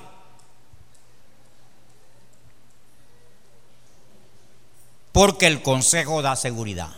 [5.13, 6.89] Porque el consejo da seguridad.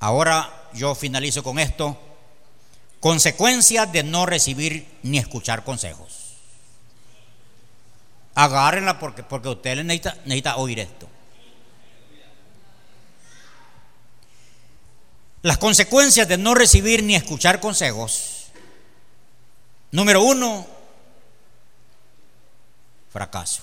[0.00, 1.96] Ahora yo finalizo con esto.
[3.04, 6.36] Consecuencias de no recibir ni escuchar consejos.
[8.34, 11.06] Agárrenla porque, porque usted necesita, necesita oír esto.
[15.42, 18.46] Las consecuencias de no recibir ni escuchar consejos.
[19.90, 20.66] Número uno,
[23.12, 23.62] fracaso.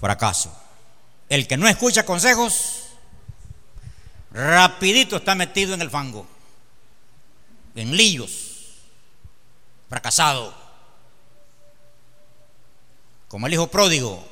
[0.00, 0.52] Fracaso.
[1.28, 2.86] El que no escucha consejos,
[4.32, 6.26] rapidito está metido en el fango,
[7.74, 8.78] en líos,
[9.88, 10.54] fracasado.
[13.28, 14.26] Como el hijo pródigo.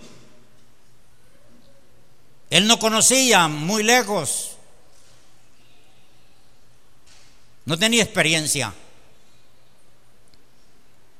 [2.50, 4.56] Él no conocía muy lejos,
[7.64, 8.74] no tenía experiencia.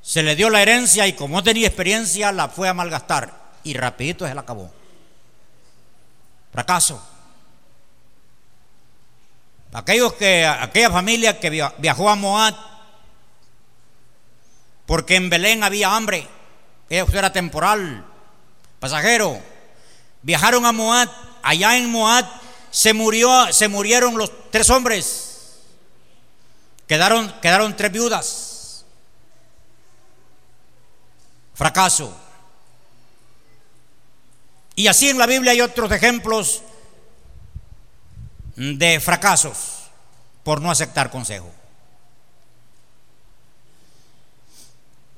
[0.03, 3.75] Se le dio la herencia y como no tenía experiencia la fue a malgastar y
[3.75, 4.73] rapidito se la acabó.
[6.53, 7.10] Fracaso.
[9.73, 12.55] Aquellos que, aquella familia que via- viajó a Moab
[14.87, 16.27] porque en Belén había hambre,
[16.89, 18.05] eso era temporal,
[18.81, 19.41] pasajero.
[20.23, 21.09] Viajaron a Moab,
[21.43, 22.27] allá en Moab
[22.73, 25.61] se murió, se murieron los tres hombres.
[26.89, 28.85] Quedaron, quedaron tres viudas.
[31.55, 32.13] Fracaso.
[34.75, 36.63] Y así en la Biblia hay otros ejemplos
[38.57, 39.81] de fracasos
[40.43, 41.51] por no aceptar consejo.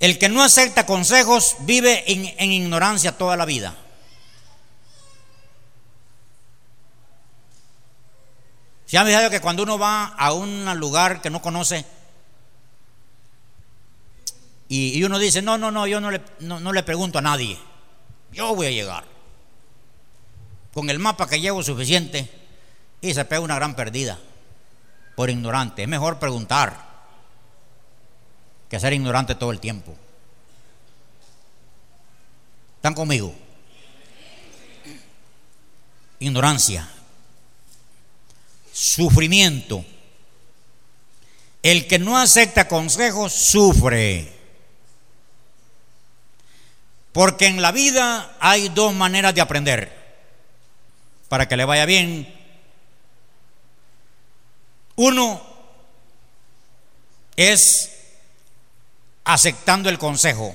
[0.00, 3.76] El que no acepta consejos vive en, en ignorancia toda la vida.
[8.86, 11.86] ¿Se han fijado que cuando uno va a un lugar que no conoce
[14.68, 17.22] y, y uno dice, no, no, no, yo no le, no, no le pregunto a
[17.22, 17.58] nadie,
[18.32, 19.04] yo voy a llegar.
[20.74, 22.41] Con el mapa que llevo suficiente
[23.03, 24.18] y se pega una gran perdida
[25.16, 25.82] por ignorante.
[25.82, 26.92] Es mejor preguntar
[28.70, 29.94] que ser ignorante todo el tiempo.
[32.76, 33.34] ¿Están conmigo?
[36.20, 36.88] Ignorancia,
[38.72, 39.84] sufrimiento.
[41.62, 44.32] El que no acepta consejos sufre.
[47.12, 49.92] Porque en la vida hay dos maneras de aprender.
[51.28, 52.41] Para que le vaya bien.
[54.97, 55.40] Uno
[57.36, 57.93] es
[59.24, 60.55] aceptando el consejo.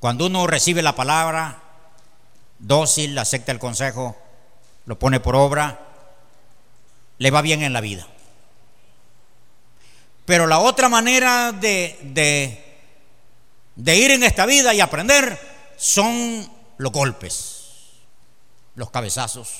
[0.00, 1.62] Cuando uno recibe la palabra,
[2.58, 4.16] dócil, acepta el consejo,
[4.86, 5.80] lo pone por obra,
[7.18, 8.06] le va bien en la vida.
[10.24, 11.98] Pero la otra manera de,
[13.76, 15.38] de, ir en esta vida y aprender
[15.76, 17.64] son los golpes,
[18.74, 19.50] los cabezazos,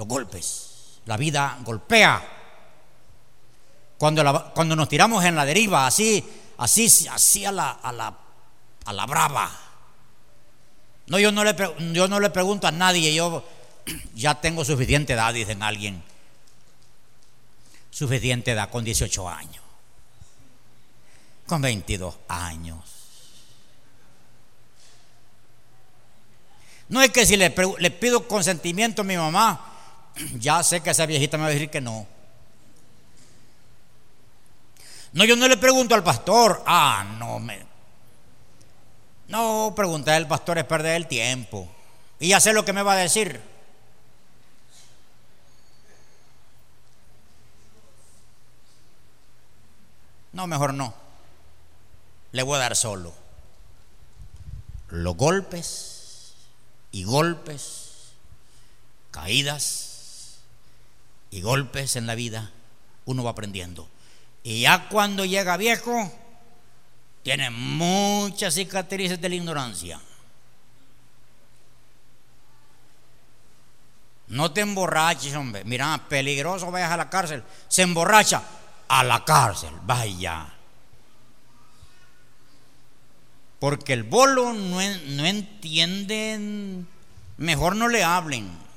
[0.00, 1.00] los golpes.
[1.04, 2.26] La vida golpea.
[3.98, 6.26] Cuando, cuando nos tiramos en la deriva, así,
[6.56, 8.18] así, así a la, a la,
[8.86, 9.50] a la brava.
[11.08, 11.54] No, yo no, le,
[11.92, 13.44] yo no le pregunto a nadie, yo
[14.14, 16.02] ya tengo suficiente edad, dicen alguien.
[17.90, 19.62] Suficiente edad con 18 años.
[21.46, 22.78] Con 22 años.
[26.88, 29.69] No es que si le, le pido consentimiento a mi mamá,
[30.38, 32.06] ya sé que esa viejita me va a decir que no.
[35.12, 36.62] No, yo no le pregunto al pastor.
[36.66, 37.66] Ah, no me.
[39.28, 41.68] No, preguntar al pastor es perder el tiempo.
[42.18, 43.40] Y ya sé lo que me va a decir.
[50.32, 50.94] No, mejor no.
[52.32, 53.12] Le voy a dar solo.
[54.88, 56.34] Los golpes
[56.92, 58.12] y golpes,
[59.10, 59.89] caídas
[61.30, 62.50] y golpes en la vida,
[63.04, 63.88] uno va aprendiendo.
[64.42, 66.12] Y ya cuando llega viejo,
[67.22, 70.00] tiene muchas cicatrices de la ignorancia.
[74.28, 75.64] No te emborraches, hombre.
[75.64, 77.42] Mira, peligroso, vayas a la cárcel.
[77.68, 78.42] Se emborracha
[78.88, 79.74] a la cárcel.
[79.82, 80.54] Vaya.
[83.58, 86.86] Porque el bolo no, no entienden.
[87.38, 88.69] Mejor no le hablen.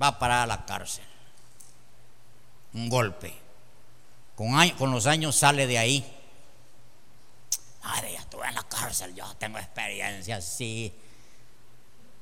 [0.00, 1.04] Va a parar a la cárcel.
[2.74, 3.34] Un golpe.
[4.34, 6.20] Con, con los años sale de ahí.
[7.82, 10.92] Madre, ya estuve en la cárcel, yo tengo experiencia así.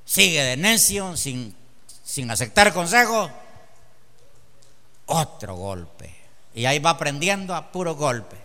[0.04, 1.56] Sigue de necio, sin,
[2.02, 3.30] sin aceptar consejos.
[5.06, 6.14] Otro golpe.
[6.54, 8.36] Y ahí va aprendiendo a puro golpe.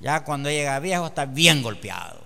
[0.00, 2.20] Ya cuando llega viejo está bien golpeado.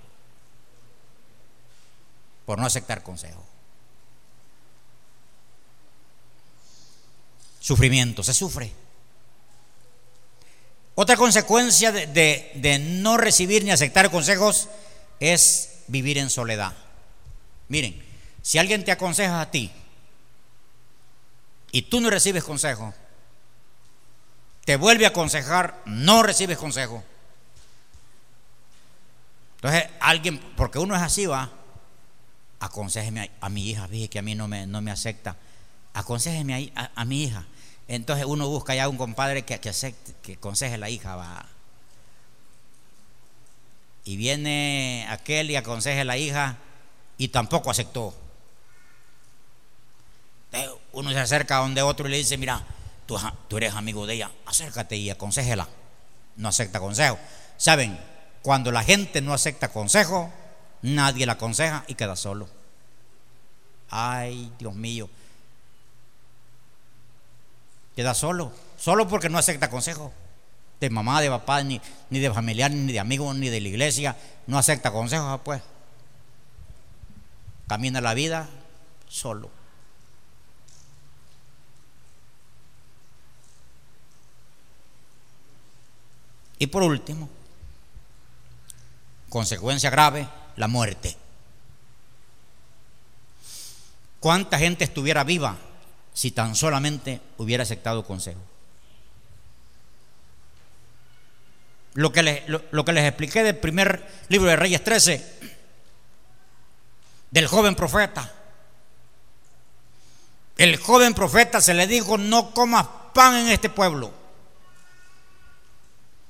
[2.46, 3.43] Por no aceptar consejos.
[7.64, 8.70] Sufrimiento, se sufre.
[10.96, 12.06] Otra consecuencia de,
[12.54, 14.68] de- no recibir ni aceptar consejos
[15.18, 16.74] es vivir en soledad.
[17.68, 18.04] Miren,
[18.42, 19.72] si alguien te aconseja a ti
[21.72, 22.92] y tú no recibes consejo,
[24.66, 27.02] te vuelve a aconsejar, no recibes consejo.
[29.56, 31.50] Entonces, alguien, porque uno es así, va,
[32.60, 35.38] aconsejeme a, mi hija, dije que a mí no me, no me acepta,
[35.94, 37.46] aconsejeme a mi hija.
[37.88, 41.46] Entonces uno busca ya un compadre que, que acepte, que aconseje a la hija, va.
[44.04, 46.58] Y viene aquel y aconseja a la hija
[47.18, 48.14] y tampoco aceptó.
[50.92, 52.64] Uno se acerca a donde otro y le dice, mira,
[53.06, 53.18] tú,
[53.48, 55.68] tú eres amigo de ella, acércate y aconsejela.
[56.36, 57.18] No acepta consejo.
[57.56, 57.98] ¿Saben?
[58.42, 60.32] Cuando la gente no acepta consejo,
[60.82, 62.48] nadie la aconseja y queda solo.
[63.90, 65.08] Ay, Dios mío.
[67.96, 70.12] Queda solo, solo porque no acepta consejo.
[70.80, 71.80] De mamá, de papá, ni,
[72.10, 74.16] ni de familiar, ni de amigos, ni de la iglesia.
[74.46, 75.62] No acepta consejos, pues.
[77.68, 78.48] Camina la vida
[79.08, 79.50] solo.
[86.58, 87.28] Y por último,
[89.28, 90.26] consecuencia grave,
[90.56, 91.16] la muerte.
[94.20, 95.56] ¿Cuánta gente estuviera viva
[96.14, 98.40] si tan solamente hubiera aceptado consejo?
[101.92, 105.54] Lo que, les, lo, lo que les expliqué del primer libro de Reyes 13,
[107.30, 108.32] del joven profeta.
[110.56, 114.12] El joven profeta se le dijo, no comas pan en este pueblo,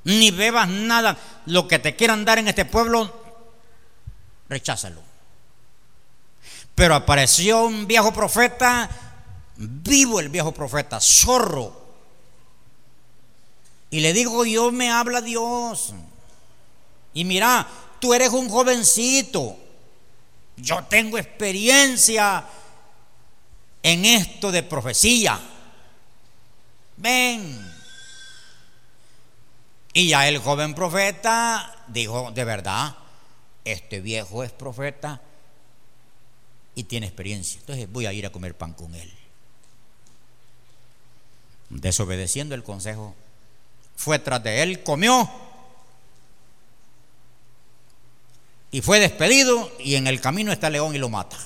[0.05, 3.13] ni bebas nada, lo que te quieran dar en este pueblo,
[4.49, 5.03] recházalo.
[6.75, 8.89] Pero apareció un viejo profeta,
[9.57, 11.85] vivo el viejo profeta, zorro.
[13.91, 15.95] Y le digo, Dios me habla Dios.
[17.13, 17.67] Y mira,
[18.01, 19.57] tú eres un jovencito.
[20.57, 22.45] Yo tengo experiencia
[23.83, 25.41] en esto de profecía.
[26.97, 27.73] Ven.
[29.93, 32.97] Y ya el joven profeta dijo, de verdad,
[33.65, 35.21] este viejo es profeta
[36.75, 37.61] y tiene experiencia.
[37.61, 39.13] Entonces voy a ir a comer pan con él.
[41.71, 43.15] Desobedeciendo el consejo,
[43.97, 45.31] fue tras de él, comió
[48.71, 51.39] y fue despedido y en el camino está león y lo mata.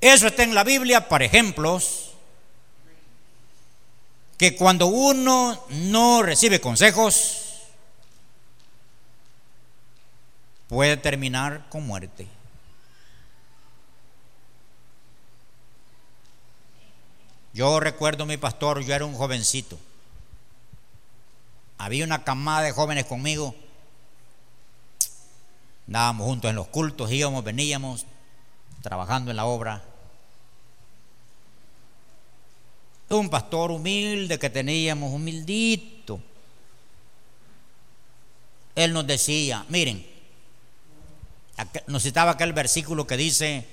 [0.00, 2.12] Eso está en la Biblia para ejemplos
[4.38, 7.66] que cuando uno no recibe consejos
[10.68, 12.26] puede terminar con muerte.
[17.52, 19.78] Yo recuerdo mi pastor, yo era un jovencito.
[21.78, 23.54] Había una camada de jóvenes conmigo.
[25.86, 28.04] Andábamos juntos en los cultos, íbamos, veníamos,
[28.82, 29.82] trabajando en la obra.
[33.08, 36.20] Un pastor humilde que teníamos, humildito.
[38.74, 40.06] Él nos decía, miren,
[41.86, 43.66] nos citaba aquel versículo que dice,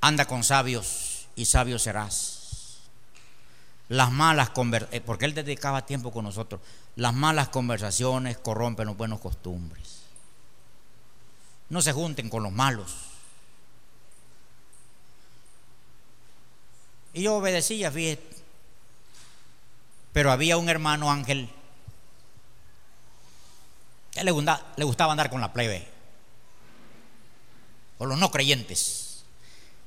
[0.00, 2.78] anda con sabios y sabio serás.
[3.88, 6.60] Las malas conversaciones, eh, porque él dedicaba tiempo con nosotros,
[6.96, 10.02] las malas conversaciones corrompen los buenos costumbres.
[11.68, 12.94] No se junten con los malos.
[17.12, 18.36] Y yo obedecía, fíjate.
[20.12, 21.48] Pero había un hermano ángel
[24.12, 25.86] que le gustaba, andar con la plebe,
[27.98, 29.05] con los no creyentes.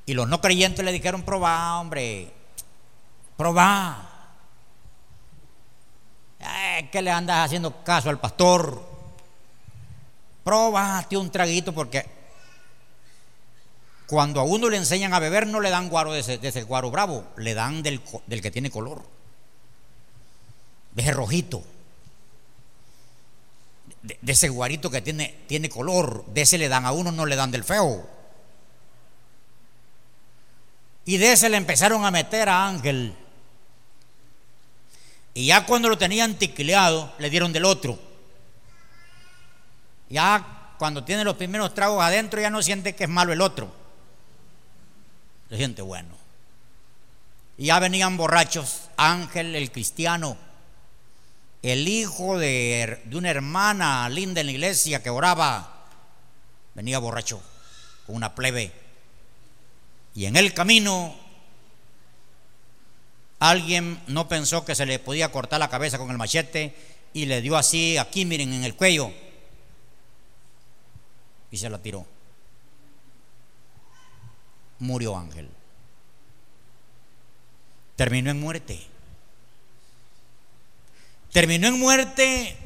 [0.09, 2.33] Y los no creyentes le dijeron, probá, hombre,
[3.37, 4.09] probá.
[6.91, 8.83] ¿Qué le andas haciendo caso al pastor?
[10.43, 12.03] Probate un traguito porque
[14.07, 17.27] cuando a uno le enseñan a beber no le dan guaro de ese, guaro bravo,
[17.37, 19.03] le dan del, que tiene color,
[20.95, 21.61] de ese rojito,
[24.01, 27.27] de, de, ese guarito que tiene, tiene color, de ese le dan a uno, no
[27.27, 28.17] le dan del feo.
[31.09, 33.15] Y de ese le empezaron a meter a Ángel.
[35.33, 37.97] Y ya cuando lo tenían tiquileado, le dieron del otro.
[40.07, 43.73] Ya cuando tiene los primeros tragos adentro, ya no siente que es malo el otro.
[45.49, 46.15] Se siente bueno.
[47.57, 48.91] Y ya venían borrachos.
[48.95, 50.37] Ángel, el cristiano,
[51.63, 55.87] el hijo de, de una hermana linda en la iglesia que oraba,
[56.75, 57.41] venía borracho
[58.05, 58.88] con una plebe
[60.19, 61.15] y en el camino
[63.39, 66.75] alguien no pensó que se le podía cortar la cabeza con el machete
[67.13, 69.13] y le dio así, aquí miren, en el cuello.
[71.51, 72.05] Y se la tiró.
[74.79, 75.47] Murió Ángel.
[77.95, 78.77] Terminó en muerte.
[81.31, 82.57] Terminó en muerte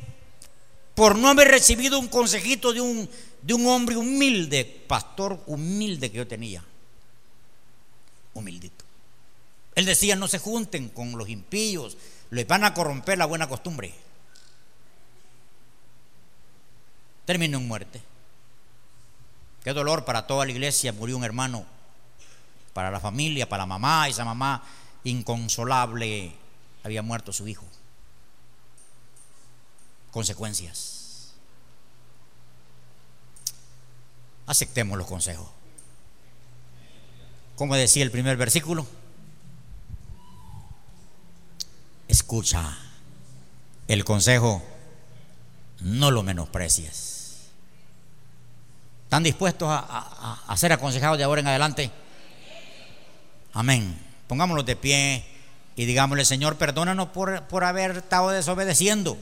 [0.96, 3.08] por no haber recibido un consejito de un,
[3.44, 6.66] de un hombre humilde, pastor humilde que yo tenía
[8.34, 8.86] humildito.
[9.76, 11.98] Él decía, no se junten con los impíos,
[12.30, 13.94] les van a corromper la buena costumbre.
[17.26, 18.02] Terminó en muerte.
[19.64, 21.66] Qué dolor para toda la iglesia, murió un hermano,
[22.74, 24.64] para la familia, para la mamá, esa mamá
[25.06, 26.36] inconsolable,
[26.84, 27.66] había muerto su hijo.
[30.12, 31.34] Consecuencias.
[34.46, 35.63] Aceptemos los consejos
[37.64, 38.86] como decía el primer versículo,
[42.10, 42.78] escucha
[43.88, 44.62] el consejo,
[45.80, 47.48] no lo menosprecies.
[49.06, 51.90] ¿Están dispuestos a, ser aconsejados de ahora en adelante?
[53.54, 53.98] Amén.
[54.28, 55.24] Pongámonos de pie
[55.78, 59.18] y digámosle, Señor, perdónanos por, por haber estado desobedeciendo.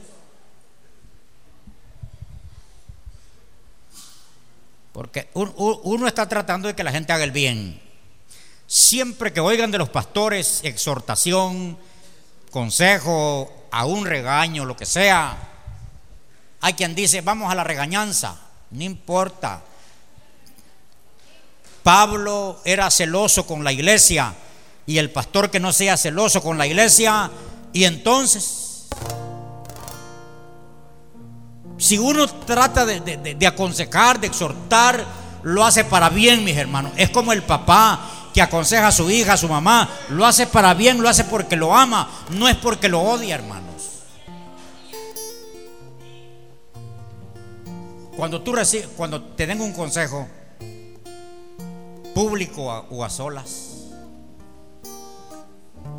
[4.92, 7.91] Porque uno está tratando de que la gente haga el bien.
[8.72, 11.76] Siempre que oigan de los pastores exhortación,
[12.50, 15.36] consejo, a un regaño, lo que sea,
[16.58, 18.34] hay quien dice, vamos a la regañanza,
[18.70, 19.60] no importa.
[21.82, 24.32] Pablo era celoso con la iglesia
[24.86, 27.30] y el pastor que no sea celoso con la iglesia,
[27.74, 28.88] y entonces,
[31.76, 33.00] si uno trata de,
[33.34, 35.04] de aconsejar, de exhortar,
[35.42, 36.92] lo hace para bien, mis hermanos.
[36.96, 40.74] Es como el papá que aconseja a su hija, a su mamá, lo hace para
[40.74, 43.72] bien, lo hace porque lo ama, no es porque lo odia, hermanos.
[48.16, 50.28] Cuando tú recibes, cuando te den un consejo
[52.14, 53.70] público o a solas,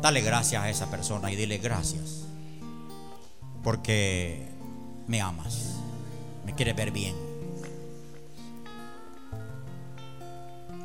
[0.00, 2.22] dale gracias a esa persona y dile gracias,
[3.62, 4.48] porque
[5.06, 5.74] me amas,
[6.44, 7.23] me quieres ver bien.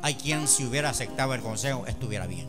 [0.02, 2.48] Hay quien si hubiera aceptado el consejo estuviera bien.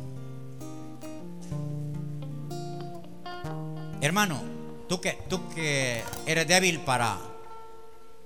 [4.01, 4.41] Hermano,
[4.89, 7.17] tú que, tú que eres débil para,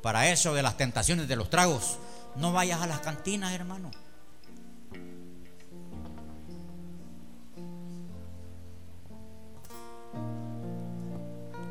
[0.02, 1.98] para eso de las tentaciones de los tragos,
[2.38, 3.92] no vayas a las cantinas, hermano.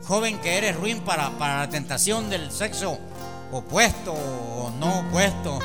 [0.07, 2.99] Joven que eres ruin para, para la tentación del sexo
[3.53, 5.59] opuesto o no opuesto.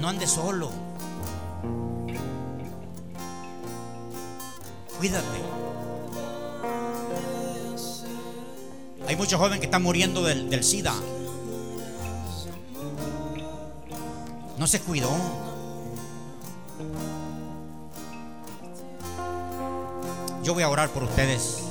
[0.00, 0.70] No andes solo.
[4.98, 5.26] Cuídate.
[9.08, 10.94] Hay muchos jóvenes que están muriendo del, del SIDA.
[14.58, 15.10] No se cuidó.
[20.42, 21.62] Yo voy a orar por ustedes.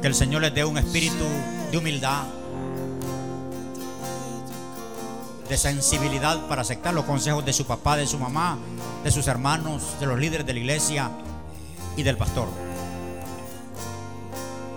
[0.00, 1.24] Que el Señor les dé un espíritu
[1.70, 2.24] de humildad,
[5.48, 8.58] de sensibilidad para aceptar los consejos de su papá, de su mamá,
[9.04, 11.10] de sus hermanos, de los líderes de la iglesia
[11.96, 12.48] y del pastor.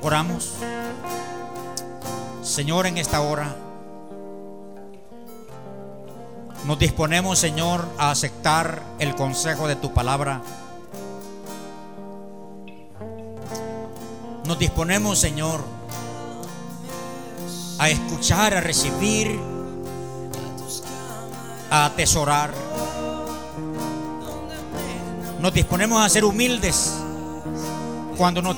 [0.02, 0.54] Oramos.
[2.44, 3.56] Señor, en esta hora
[6.66, 10.42] nos disponemos, Señor, a aceptar el consejo de tu palabra.
[14.46, 15.64] Nos disponemos, Señor,
[17.78, 19.40] a escuchar, a recibir,
[21.76, 22.52] a atesorar.
[25.42, 26.94] Nos disponemos a ser humildes
[28.18, 28.56] cuando nos,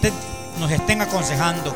[0.60, 1.76] nos estén aconsejando.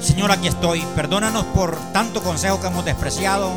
[0.00, 0.84] Señor, aquí estoy.
[0.96, 3.52] Perdónanos por tanto consejo que hemos despreciado.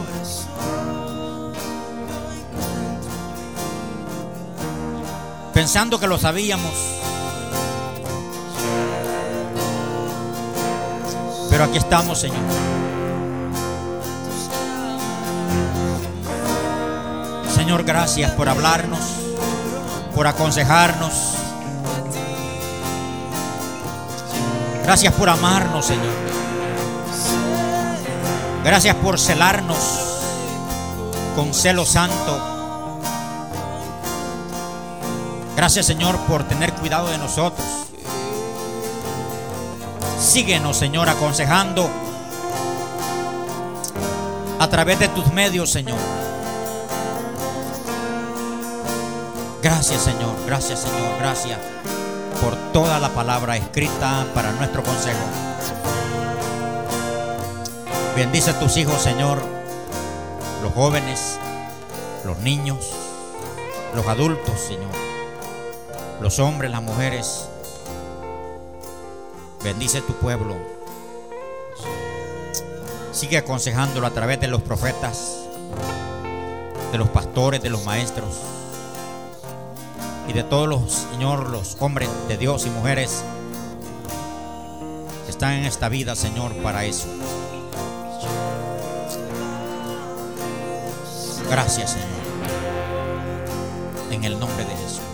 [5.52, 6.74] Pensando que lo sabíamos.
[11.50, 12.79] Pero aquí estamos, Señor.
[17.70, 19.00] Señor, gracias por hablarnos,
[20.16, 21.36] por aconsejarnos.
[24.84, 26.16] Gracias por amarnos, Señor.
[28.64, 29.78] Gracias por celarnos
[31.36, 32.42] con celo santo.
[35.56, 37.68] Gracias, Señor, por tener cuidado de nosotros.
[40.20, 41.88] Síguenos, Señor, aconsejando
[44.60, 46.29] a través de tus medios, Señor.
[49.70, 50.36] Gracias, Señor.
[50.48, 51.20] Gracias, Señor.
[51.20, 51.60] Gracias
[52.42, 55.20] por toda la palabra escrita para nuestro consejo.
[58.16, 59.40] Bendice a tus hijos, Señor,
[60.64, 61.38] los jóvenes,
[62.26, 62.80] los niños,
[63.96, 64.90] los adultos, Señor,
[66.20, 67.48] los hombres, las mujeres.
[69.64, 70.58] Bendice tu pueblo.
[73.12, 75.42] Sigue aconsejándolo a través de los profetas,
[76.92, 78.59] de los pastores, de los maestros
[80.30, 83.24] y de todos los, Señor, los hombres de Dios y mujeres
[85.26, 87.08] que están en esta vida, Señor, para eso.
[91.50, 92.08] Gracias, Señor.
[94.12, 95.09] En el nombre de Jesús.